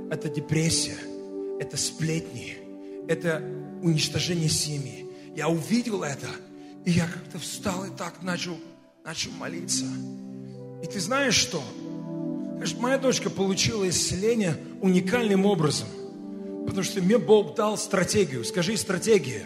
это 0.09 0.27
депрессия, 0.27 0.97
это 1.57 1.77
сплетни, 1.77 2.57
это 3.07 3.41
уничтожение 3.81 4.49
семьи. 4.49 5.05
Я 5.37 5.47
увидел 5.47 6.03
это– 6.03 6.27
и 6.85 6.91
я 6.91 7.05
как-то 7.05 7.39
встал 7.39 7.85
и 7.85 7.89
так 7.89 8.21
начал, 8.21 8.57
начал 9.03 9.31
молиться. 9.31 9.85
И 10.83 10.87
ты 10.87 10.99
знаешь 10.99 11.35
что? 11.35 11.61
Знаешь, 12.55 12.75
моя 12.75 12.97
дочка 12.97 13.29
получила 13.29 13.87
исцеление 13.87 14.57
уникальным 14.81 15.45
образом. 15.45 15.87
Потому 16.65 16.83
что 16.83 17.01
мне 17.01 17.17
Бог 17.17 17.55
дал 17.55 17.77
стратегию. 17.77 18.43
Скажи, 18.43 18.77
стратегия. 18.77 19.45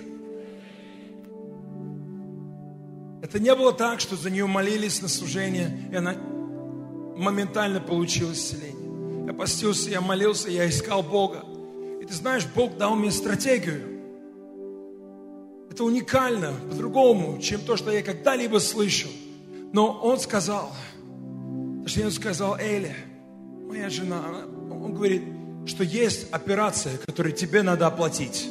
Это 3.22 3.40
не 3.40 3.54
было 3.56 3.74
так, 3.74 4.00
что 4.00 4.16
за 4.16 4.30
нее 4.30 4.46
молились 4.46 5.02
на 5.02 5.08
служение, 5.08 5.90
и 5.92 5.96
она 5.96 6.14
моментально 6.14 7.80
получила 7.80 8.34
исцеление. 8.34 9.26
Я 9.28 9.34
постился, 9.34 9.90
я 9.90 10.00
молился, 10.00 10.50
я 10.50 10.70
искал 10.70 11.02
Бога. 11.02 11.44
И 12.02 12.06
ты 12.06 12.14
знаешь, 12.14 12.46
Бог 12.54 12.78
дал 12.78 12.96
мне 12.96 13.12
стратегию. 13.12 13.95
Это 15.76 15.84
уникально, 15.84 16.54
по-другому, 16.70 17.38
чем 17.42 17.60
то, 17.60 17.76
что 17.76 17.92
я 17.92 18.02
когда-либо 18.02 18.60
слышал. 18.60 19.12
Но 19.74 19.92
он 19.92 20.18
сказал, 20.20 20.72
точнее 21.84 22.06
он 22.06 22.12
сказал 22.12 22.58
Эле, 22.58 22.96
моя 23.68 23.90
жена, 23.90 24.24
она, 24.26 24.46
он 24.74 24.94
говорит, 24.94 25.24
что 25.66 25.84
есть 25.84 26.28
операция, 26.32 26.98
которую 27.00 27.36
тебе 27.36 27.62
надо 27.62 27.88
оплатить. 27.88 28.48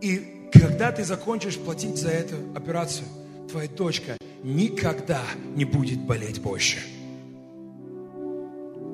И 0.00 0.48
когда 0.52 0.92
ты 0.92 1.02
закончишь 1.02 1.58
платить 1.58 1.96
за 1.96 2.10
эту 2.10 2.36
операцию, 2.54 3.08
твоя 3.50 3.68
дочка 3.68 4.18
никогда 4.44 5.20
не 5.56 5.64
будет 5.64 5.98
болеть 5.98 6.40
больше. 6.40 6.78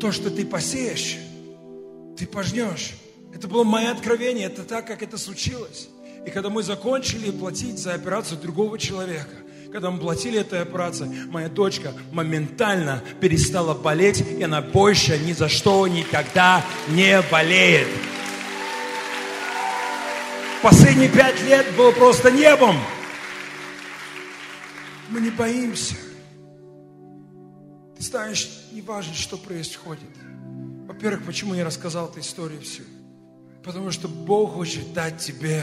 То, 0.01 0.11
что 0.11 0.31
ты 0.31 0.47
посеешь, 0.47 1.19
ты 2.17 2.27
пожнешь. 2.27 2.95
Это 3.35 3.47
было 3.47 3.63
мое 3.63 3.91
откровение, 3.91 4.47
это 4.47 4.65
так, 4.65 4.87
как 4.87 5.03
это 5.03 5.19
случилось. 5.19 5.91
И 6.27 6.31
когда 6.31 6.51
мы 6.51 6.65
закончили 6.65 7.31
платить 7.31 7.79
за 7.79 7.95
операцию 7.95 8.41
другого 8.41 8.81
человека, 8.81 9.31
когда 9.71 9.93
мы 9.93 10.01
платили 10.01 10.41
эту 10.41 10.61
операцию, 10.61 11.09
моя 11.29 11.49
дочка 11.49 11.93
моментально 12.11 13.01
перестала 13.21 13.75
болеть, 13.75 14.21
и 14.21 14.43
она 14.43 14.61
больше 14.61 15.19
ни 15.21 15.33
за 15.33 15.49
что 15.49 15.87
никогда 15.87 16.65
не 16.89 17.23
болеет. 17.31 17.87
Последние 20.63 21.09
пять 21.09 21.41
лет 21.45 21.65
было 21.77 21.93
просто 21.93 22.33
небом. 22.33 22.77
Мы 25.11 25.21
не 25.21 25.31
боимся. 25.31 25.95
Ты 27.97 28.03
знаешь, 28.03 28.49
не 28.73 28.83
важно, 28.83 29.15
что 29.15 29.37
происходит. 29.37 30.11
Во-первых, 30.89 31.25
почему 31.25 31.55
я 31.55 31.65
рассказал 31.65 32.09
эту 32.09 32.19
историю 32.19 32.61
всю? 32.63 32.83
Потому 33.63 33.93
что 33.93 34.09
Бог 34.09 34.55
хочет 34.55 34.93
дать 34.93 35.19
тебе 35.19 35.63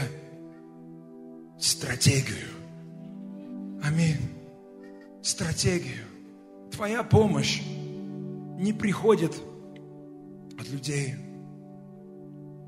стратегию. 1.58 2.48
Аминь. 3.82 4.16
Стратегию. 5.22 6.04
Твоя 6.70 7.02
помощь 7.02 7.62
не 8.58 8.72
приходит 8.72 9.32
от 10.58 10.68
людей. 10.68 11.14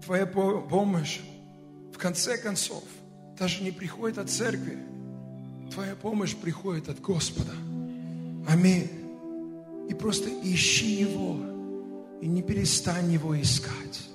Твоя 0.04 0.26
помощь, 0.26 1.20
в 1.92 1.98
конце 1.98 2.38
концов, 2.38 2.84
даже 3.38 3.62
не 3.62 3.70
приходит 3.70 4.18
от 4.18 4.30
церкви. 4.30 4.78
Твоя 5.72 5.94
помощь 5.96 6.34
приходит 6.34 6.88
от 6.88 7.00
Господа. 7.00 7.52
Аминь. 8.48 8.88
И 9.88 9.94
просто 9.94 10.28
ищи 10.42 11.00
Его. 11.00 11.36
И 12.20 12.26
не 12.26 12.42
перестань 12.42 13.12
Его 13.12 13.40
искать. 13.40 14.08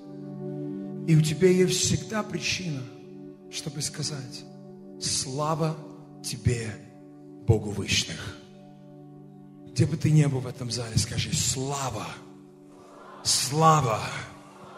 И 1.07 1.15
у 1.15 1.21
тебя 1.21 1.49
есть 1.49 1.79
всегда 1.79 2.23
причина, 2.23 2.81
чтобы 3.51 3.81
сказать, 3.81 4.43
Слава 5.01 5.75
тебе, 6.23 6.67
Богу 7.47 7.71
Вышних. 7.71 8.37
Где 9.71 9.87
бы 9.87 9.97
ты 9.97 10.11
ни 10.11 10.23
был 10.25 10.41
в 10.41 10.47
этом 10.47 10.69
зале, 10.69 10.95
скажи, 10.97 11.33
слава, 11.33 12.05
слава, 13.23 13.99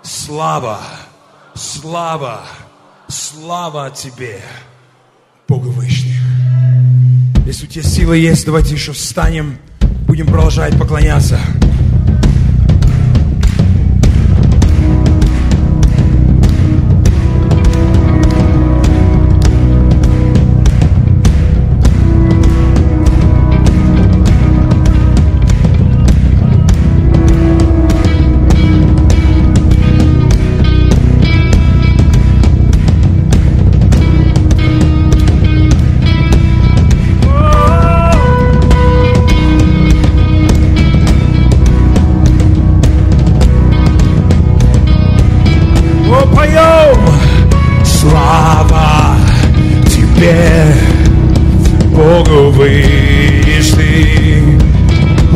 слава, 0.01 0.79
слава, 1.55 2.45
слава 3.09 3.91
тебе, 3.91 4.39
Богу 5.49 5.71
Вышних. 5.71 6.21
Если 7.45 7.65
у 7.65 7.69
тебя 7.69 7.83
силы 7.83 8.17
есть, 8.17 8.45
давайте 8.45 8.75
еще 8.75 8.93
встанем, 8.93 9.57
будем 10.07 10.27
продолжать 10.27 10.79
поклоняться. 10.79 11.37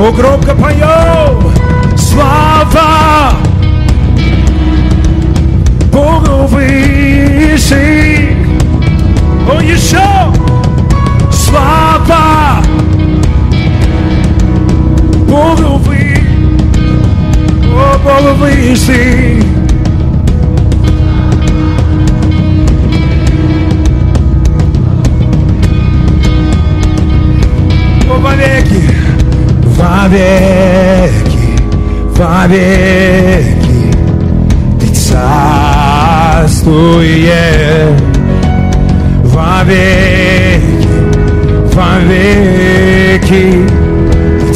О, 0.07 0.11
громко 0.13 0.55
поем! 0.55 1.06
Вовеки, 30.07 31.57
вовеки, 32.15 33.91
Ты 34.79 34.87
царствуешь 34.95 35.27
вовеки, 39.23 40.87
вовеки. 41.73 43.45
Ты 44.39 44.47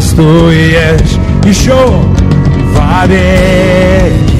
царствуешь 0.00 1.14
еще 1.44 1.82
вовеки. 2.74 4.33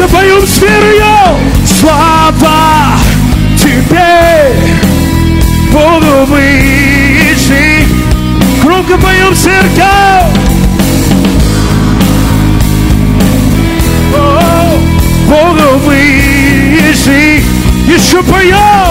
Громко 0.00 0.16
поем 0.16 0.46
с 0.46 0.58
верою! 0.62 1.36
Слава 1.66 2.96
тебе, 3.58 4.54
Богу 5.70 6.24
выше! 6.26 7.84
Громко 8.62 8.96
поем 8.96 9.34
церковь! 9.34 10.38
Богу 15.28 15.78
выше! 15.84 17.42
Еще 17.86 18.22
поем! 18.22 18.89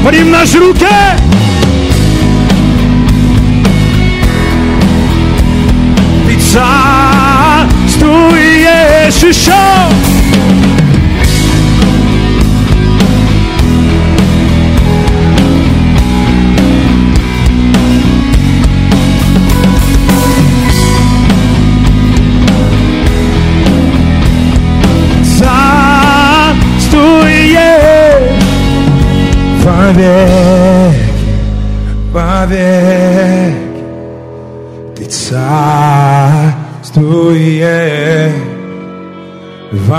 Царствуешь! 0.00 0.04
Подним 0.04 0.30
наши 0.30 0.58
руки! 0.58 1.29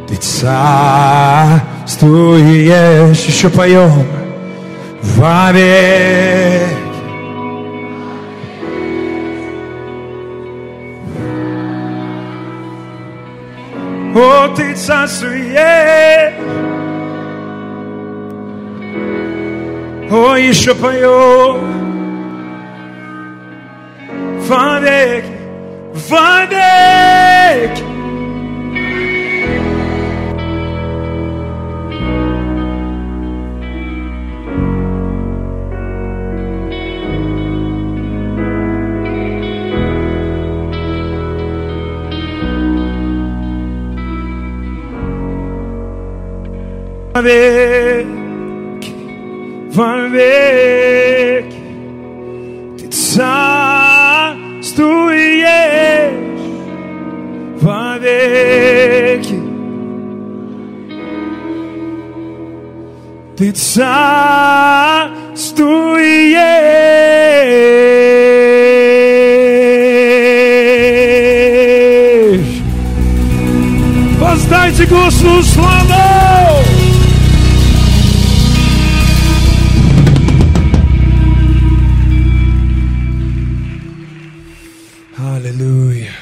Ты 0.08 0.16
царствуешь, 0.16 0.80
еще 3.26 3.48
поем, 3.50 4.06
вовек. 5.02 6.68
О, 14.14 14.48
ты 14.54 14.74
царствуешь. 14.74 16.32
О, 20.10 20.36
еще 20.36 20.74
поем. 20.74 21.91
Вовеки, 24.52 25.32
вовеки. 26.10 27.82
Вовеки, 47.14 48.92
вовеки. 49.74 51.56
Ты 52.78 52.86
царствуешь 52.88 53.41
Ты 63.42 63.50
царствуешь. 63.50 63.82
Воздайте 74.20 74.86
Господу 74.86 75.42
славу! 75.42 75.92
Аллилуйя. 85.18 86.12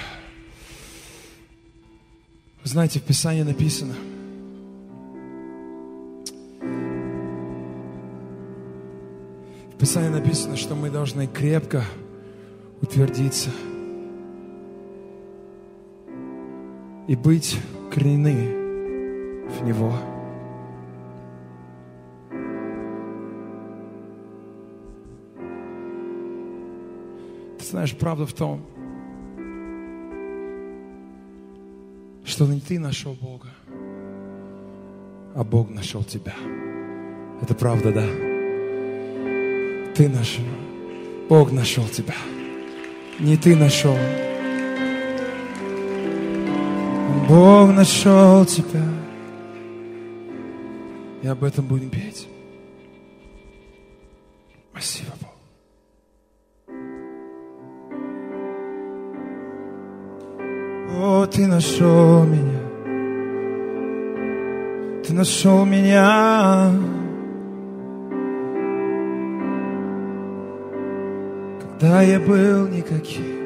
Знаете, 2.65 2.99
в 2.99 3.03
Писании 3.03 3.43
написано, 3.43 3.95
в 9.81 9.83
Писании 9.83 10.11
написано, 10.11 10.59
что 10.59 10.75
мы 10.75 10.91
должны 10.91 11.27
крепко 11.27 11.83
утвердиться 12.83 13.49
и 17.09 17.17
быть 17.17 17.59
коренены 17.91 19.49
в 19.49 19.65
Него. 19.65 19.95
Ты 27.59 27.65
знаешь, 27.65 27.97
правда 27.97 28.27
в 28.27 28.35
том, 28.35 28.61
что 32.27 32.47
не 32.47 32.61
ты 32.61 32.79
нашел 32.79 33.15
Бога, 33.15 33.49
а 35.35 35.43
Бог 35.43 35.71
нашел 35.71 36.05
тебя. 36.05 36.35
Это 37.41 37.55
правда, 37.55 37.93
да? 37.95 38.30
Ты 40.01 40.09
нашел. 40.09 40.47
Бог 41.29 41.53
нашел 41.53 41.85
тебя. 41.85 42.15
Не 43.19 43.37
ты 43.37 43.55
нашел. 43.55 43.99
Бог 47.29 47.75
нашел 47.75 48.47
тебя. 48.47 48.83
И 51.23 51.27
об 51.27 51.45
этом 51.45 51.67
будем 51.67 51.91
петь. 51.91 52.27
Спасибо, 54.73 55.13
Бог. 55.21 55.35
О, 60.97 61.27
ты 61.27 61.47
нашел 61.47 62.25
меня. 62.25 62.61
Ты 65.05 65.13
нашел 65.13 65.67
меня. 65.67 67.00
Да, 71.81 72.03
я 72.03 72.21
был 72.21 72.69
никаким. 72.69 73.41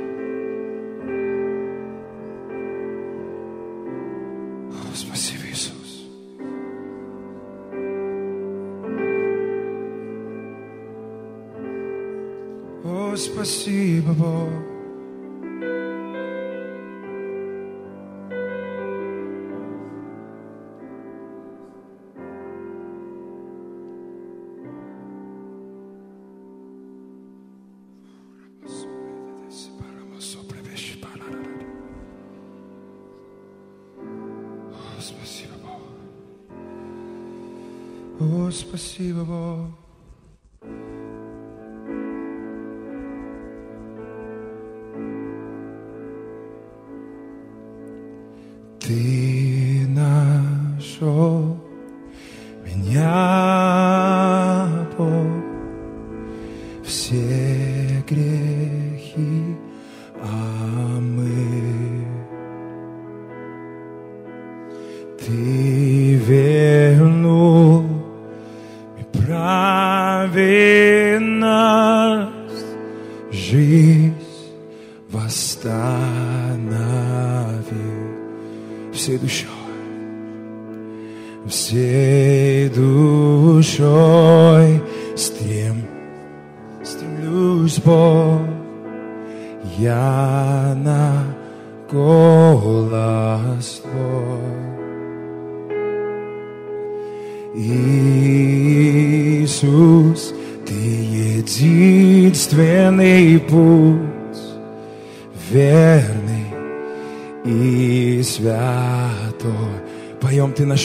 О, 4.72 4.92
спасибо, 4.92 5.44
Иисус. 5.52 6.08
О, 12.82 13.14
спасибо, 13.16 14.12
Бог. 14.14 14.73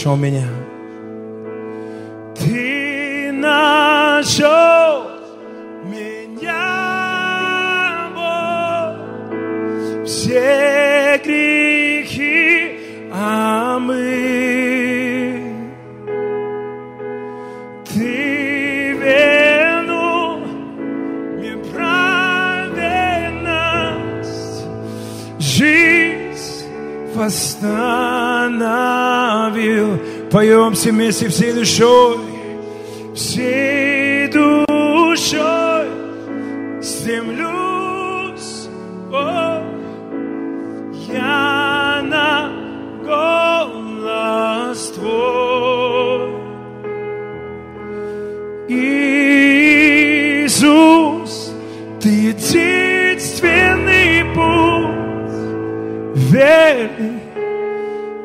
Поем, 0.04 0.59
Все 30.80 30.92
вместе, 30.92 31.28
всей 31.28 31.52
душой, 31.52 32.20
всей 33.14 34.30
душой 34.30 35.90
стремлюсь, 36.82 38.70
о, 39.12 39.62
я 41.12 42.02
на 42.02 42.50
голос 43.04 44.92
Твой. 44.92 46.30
Иисус, 50.30 51.52
Ты 52.00 52.08
единственный 52.08 54.24
путь, 54.34 56.16
верный 56.32 57.29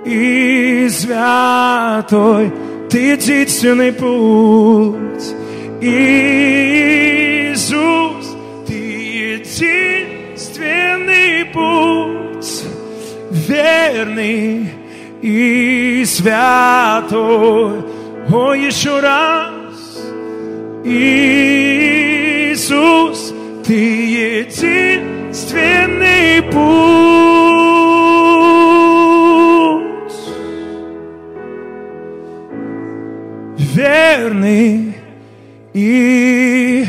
и 0.05 0.89
святой, 0.91 2.53
Ты 2.91 3.13
единственный 3.13 3.93
путь. 3.93 5.35
Иисус, 5.81 7.77
Ты 8.67 9.39
единственный 9.39 11.47
путь, 11.47 12.65
верный 13.31 14.69
и 15.23 16.05
святой. 16.07 17.83
О, 18.31 18.53
еще 18.55 19.01
раз. 19.01 19.55
Иисус, 20.85 22.13
Ты 23.65 24.45
единственный 24.45 26.43
путь, 26.53 27.24
верный 33.85 34.95
и 35.75 36.87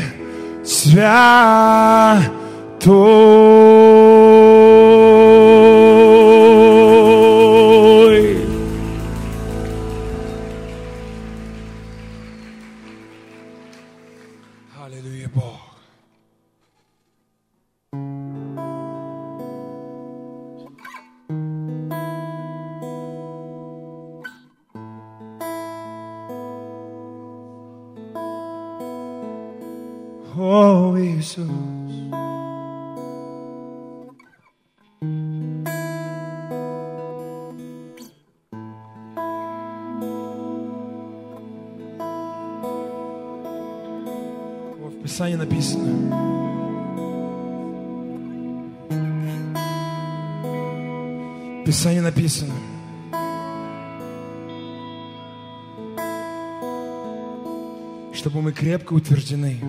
святой. 0.64 2.26
Писании 51.76 52.00
написано. 52.00 52.54
Чтобы 58.14 58.40
мы 58.40 58.52
крепко 58.52 58.94
утверждены 58.94 59.60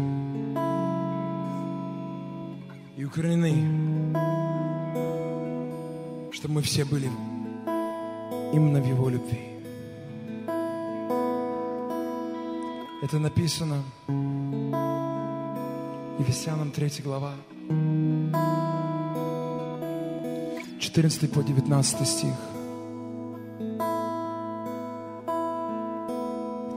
и 2.96 3.04
укоренены, 3.04 4.14
чтобы 6.32 6.54
мы 6.54 6.62
все 6.62 6.86
были 6.86 7.10
именно 8.54 8.80
в 8.80 8.88
Его 8.88 9.10
любви. 9.10 9.42
Это 13.04 13.20
написано 13.20 13.84
Ефесянам 16.20 16.72
3 16.72 17.02
глава, 17.04 17.34
14 20.98 21.32
по 21.32 21.44
19 21.44 22.08
стих. 22.08 22.34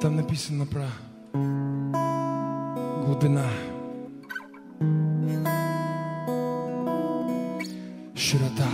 Там 0.02 0.16
написано 0.16 0.66
про 0.66 0.88
глубина, 3.06 3.46
широта. 8.14 8.68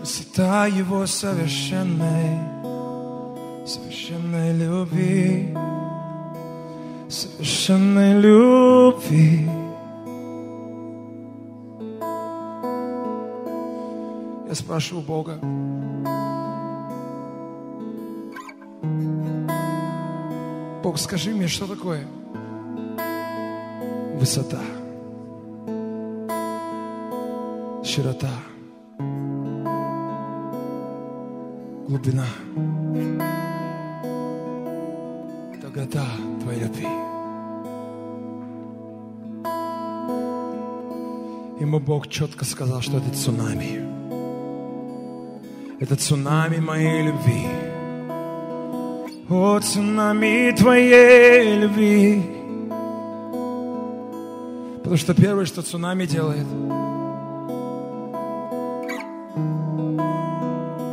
Высота 0.00 0.66
Его 0.66 1.06
совершенной, 1.06 2.38
совершенной 3.66 4.52
любви, 4.58 5.56
совершенной 7.08 8.20
любви. 8.20 8.61
Спрашиваю 14.72 15.04
Бога, 15.04 15.38
Бог, 20.82 20.98
скажи 20.98 21.34
мне, 21.34 21.46
что 21.46 21.66
такое 21.66 22.06
высота, 24.18 24.62
широта, 27.84 28.30
глубина, 31.86 32.24
долгота 35.60 36.06
Твоей 36.40 36.60
любви. 36.60 36.86
Ему 41.60 41.78
Бог 41.78 42.08
четко 42.08 42.46
сказал, 42.46 42.80
что 42.80 42.96
это 42.96 43.10
цунами. 43.14 43.91
Это 45.82 45.96
цунами 45.96 46.58
моей 46.58 47.02
любви. 47.02 47.48
О, 49.28 49.58
цунами 49.58 50.52
Твоей 50.56 51.58
любви. 51.58 52.22
Потому 54.76 54.96
что 54.96 55.12
первое, 55.12 55.44
что 55.44 55.62
цунами 55.62 56.06
делает, 56.06 56.46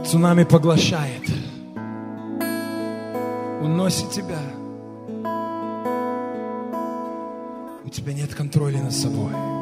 цунами 0.07 0.43
поглощает, 0.43 1.21
уносит 3.61 4.09
тебя. 4.09 4.41
У 7.85 7.89
тебя 7.89 8.13
нет 8.13 8.33
контроля 8.33 8.81
над 8.81 8.93
собой. 8.93 9.58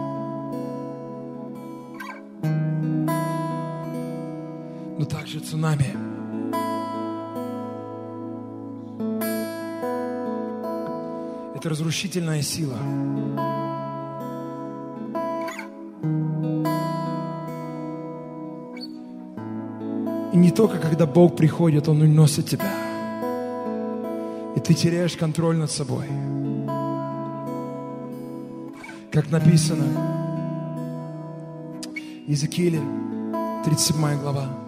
Также 5.58 5.58
цунами 5.58 5.96
это 11.56 11.70
разрушительная 11.70 12.42
сила. 12.44 12.78
И 20.34 20.38
не 20.38 20.52
только 20.52 20.78
когда 20.78 21.08
Бог 21.08 21.36
приходит, 21.36 21.88
Он 21.88 22.02
уносит 22.02 22.46
тебя. 22.46 22.72
И 24.56 24.60
ты 24.60 24.74
теряешь 24.74 25.18
контроль 25.18 25.58
над 25.58 25.72
собой. 25.72 26.06
Как 29.12 29.32
написано 29.32 29.86
Иезекииле, 32.28 32.82
37 33.64 34.22
глава. 34.22 34.67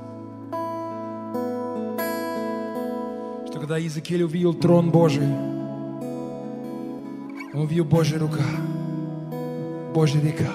Когда 3.70 3.78
Иезекииль 3.78 4.24
увидел 4.24 4.56
трон 4.56 4.90
Божий, 4.90 5.28
он 7.54 7.62
увидел 7.62 7.86
Божья 7.86 8.18
рука, 8.18 8.42
Божья 9.94 10.20
река. 10.20 10.50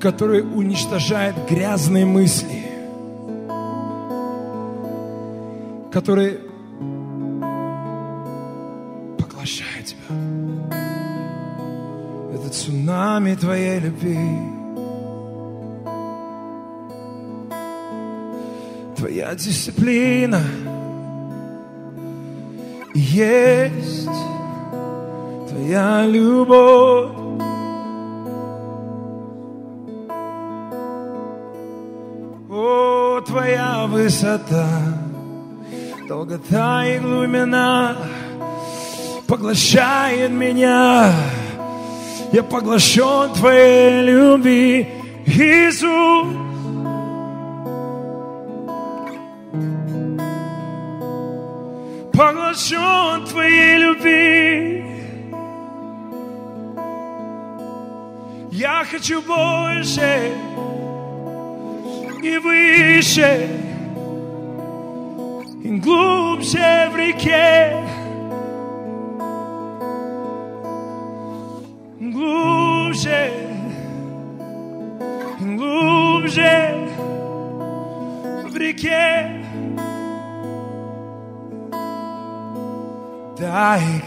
которая 0.01 0.43
уничтожает 0.43 1.37
грязные 1.49 2.07
мысли, 2.07 2.65
которые 5.93 6.41
цунами 12.55 13.35
твоей 13.35 13.81
любви. 13.81 14.29
Твоя 18.97 19.35
дисциплина 19.35 20.41
есть 22.95 24.09
Твоя 25.49 26.07
любовь. 26.07 27.11
О, 32.51 33.21
Твоя 33.27 33.87
высота, 33.89 34.69
долгота 36.09 36.87
и 36.87 36.99
глубина 37.01 37.97
поглощает 39.27 40.31
меня. 40.31 41.13
Я 42.35 42.43
поглощен 42.43 43.33
Твоей 43.33 44.03
любви, 44.03 44.89
Иисус. 45.25 46.27
Поглощен 52.13 53.25
Твоей 53.27 53.79
любви. 53.79 54.85
Я 58.51 58.85
хочу 58.91 59.23
больше 59.23 60.33
и 62.21 62.39
выше, 62.39 63.49
и 65.63 65.69
глубже 65.79 66.91
в 66.93 66.97
реке. 66.97 67.84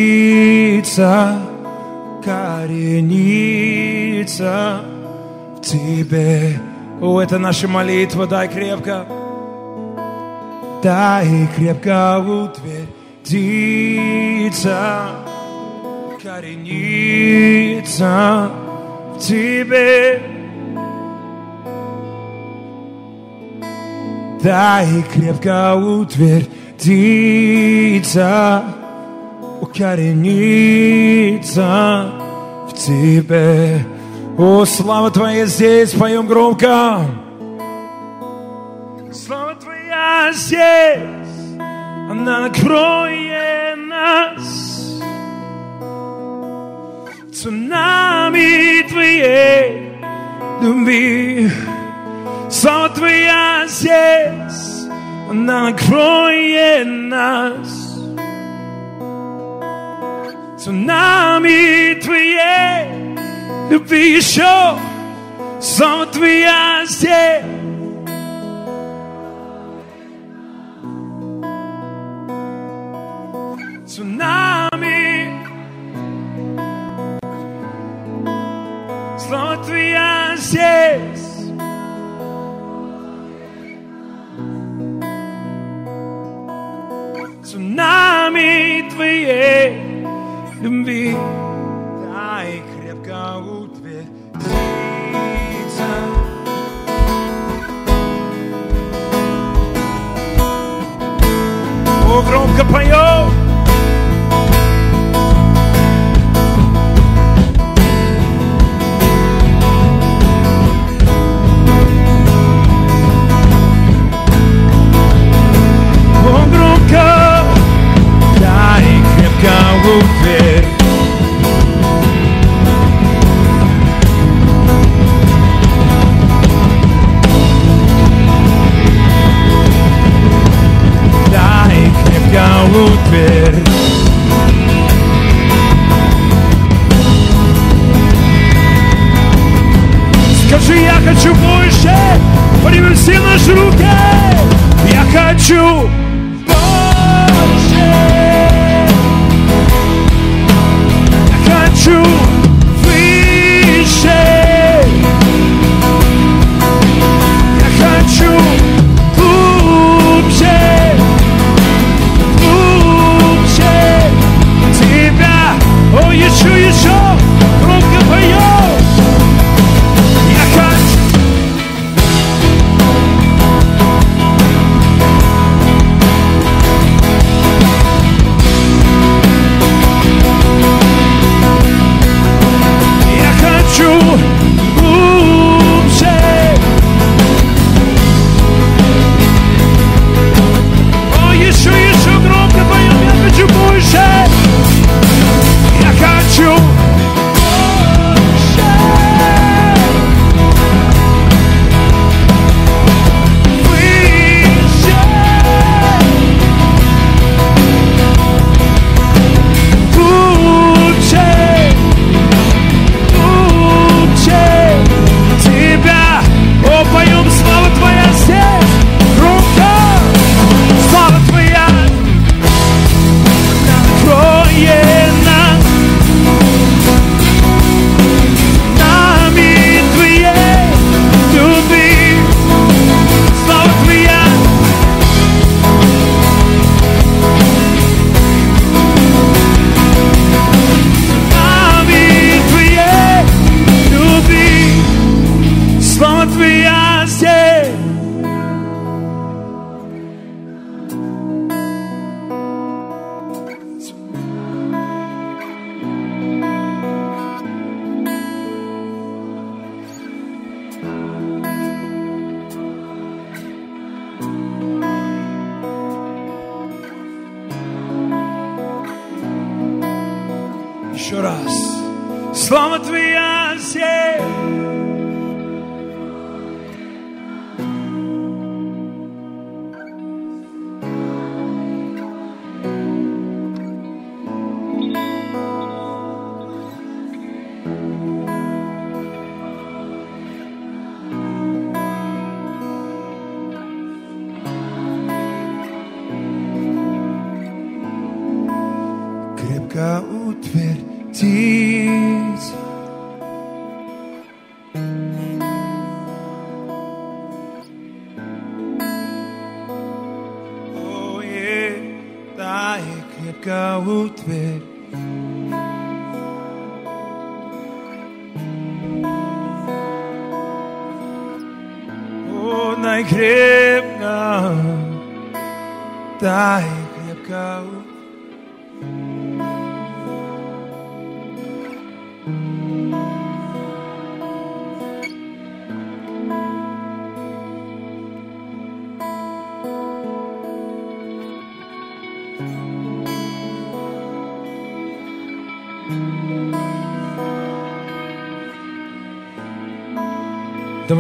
корениться 2.24 3.72
в 5.58 5.62
Тебе. 5.62 6.60
О, 7.02 7.20
это 7.20 7.40
наша 7.40 7.68
молитва, 7.68 8.28
дай 8.28 8.48
крепко, 8.48 9.08
дай 10.84 11.48
крепко 11.56 12.20
птица 13.24 15.10
коренится 16.22 18.02
в 19.16 19.20
тебе. 19.20 20.22
Да 24.44 24.84
и 24.84 25.04
крепко 25.14 25.76
утвердится, 25.76 27.04
укоренится 29.62 30.52
в 32.68 32.74
тебе. 32.74 33.86
О, 34.38 34.66
слава 34.66 35.12
Твоя 35.12 35.46
здесь, 35.46 35.92
поем 35.92 36.26
громко. 36.26 37.02
Слава 39.14 39.54
Твоя 39.56 40.32
здесь. 40.34 41.21
nagroje 42.14 43.76
nas 43.88 44.62
цунами 47.42 48.84
Твоей 48.88 49.94
любви. 50.62 51.52
Слава 52.50 52.90
Твоя 52.90 53.66
здесь, 53.68 54.86
накроет 55.32 56.88
нас. 56.88 57.98
Цунами 60.60 61.96
Твоей 61.96 63.18
любви 63.72 64.18
еще. 64.18 64.78
Слава 65.60 66.06
Твоя 66.08 66.86
здесь. 66.86 67.61
Latvijā 79.32 80.36
sēs. 80.36 81.31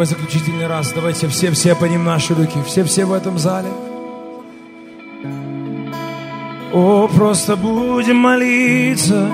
Давай 0.01 0.15
заключительный 0.15 0.65
раз. 0.65 0.91
Давайте 0.93 1.27
все-все 1.27 1.75
поднимем 1.75 2.05
наши 2.05 2.33
руки. 2.33 2.57
Все-все 2.65 3.05
в 3.05 3.13
этом 3.13 3.37
зале. 3.37 3.69
О, 6.73 7.07
просто 7.07 7.55
будем 7.55 8.15
молиться, 8.15 9.29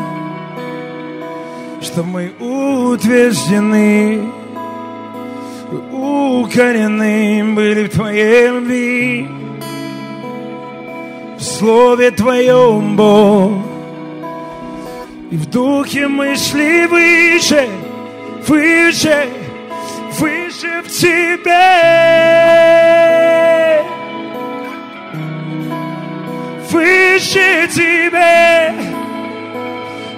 что 1.82 2.04
мы 2.04 2.34
утверждены, 2.38 4.30
укорены 5.94 7.54
были 7.56 7.86
в 7.86 7.92
Твоей 7.92 8.50
любви, 8.50 9.30
в 11.38 11.44
Слове 11.44 12.12
Твоем, 12.12 12.98
Бог. 12.98 13.54
И 15.32 15.38
в 15.38 15.46
духе 15.50 16.10
мы 16.10 16.36
шли 16.36 16.88
выше, 16.88 17.70
выше, 18.46 19.30
выше 20.58 20.82
в 20.82 20.88
Тебе. 20.88 21.54
Выше 26.72 27.68
Тебе. 27.68 28.74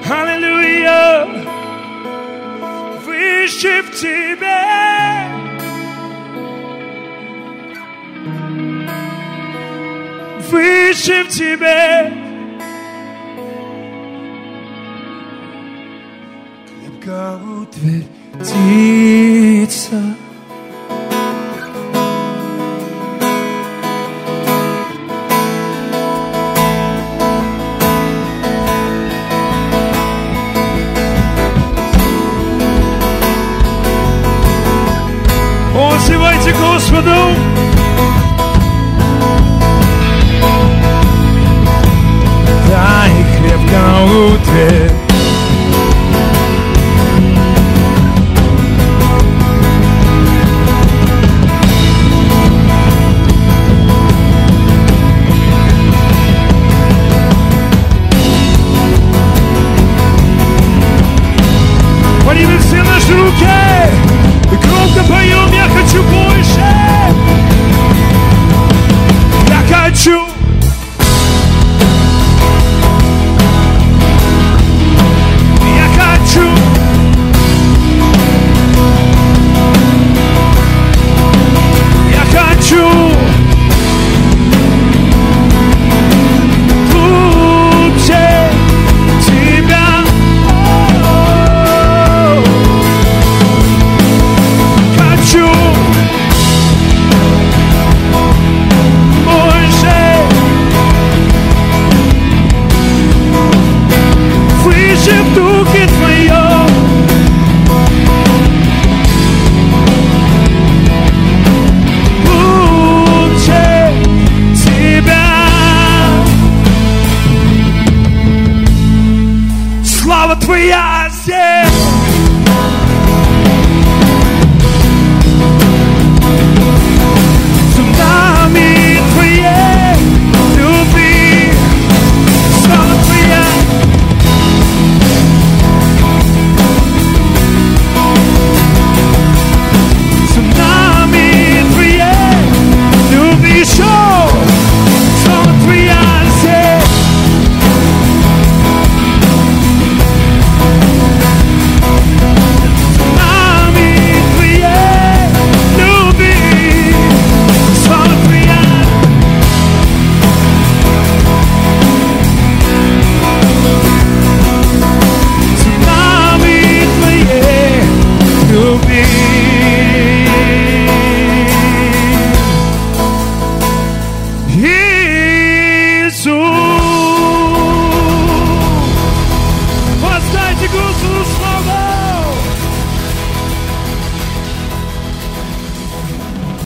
Аллилуйя. 0.09 1.27
Выше 3.05 3.83
в 3.83 3.91
Тебе. 3.91 4.63
Выше 10.49 11.23
в 11.23 11.27
Тебе. 11.29 12.13
Крепко 16.67 17.39
утвердиться. 17.61 18.79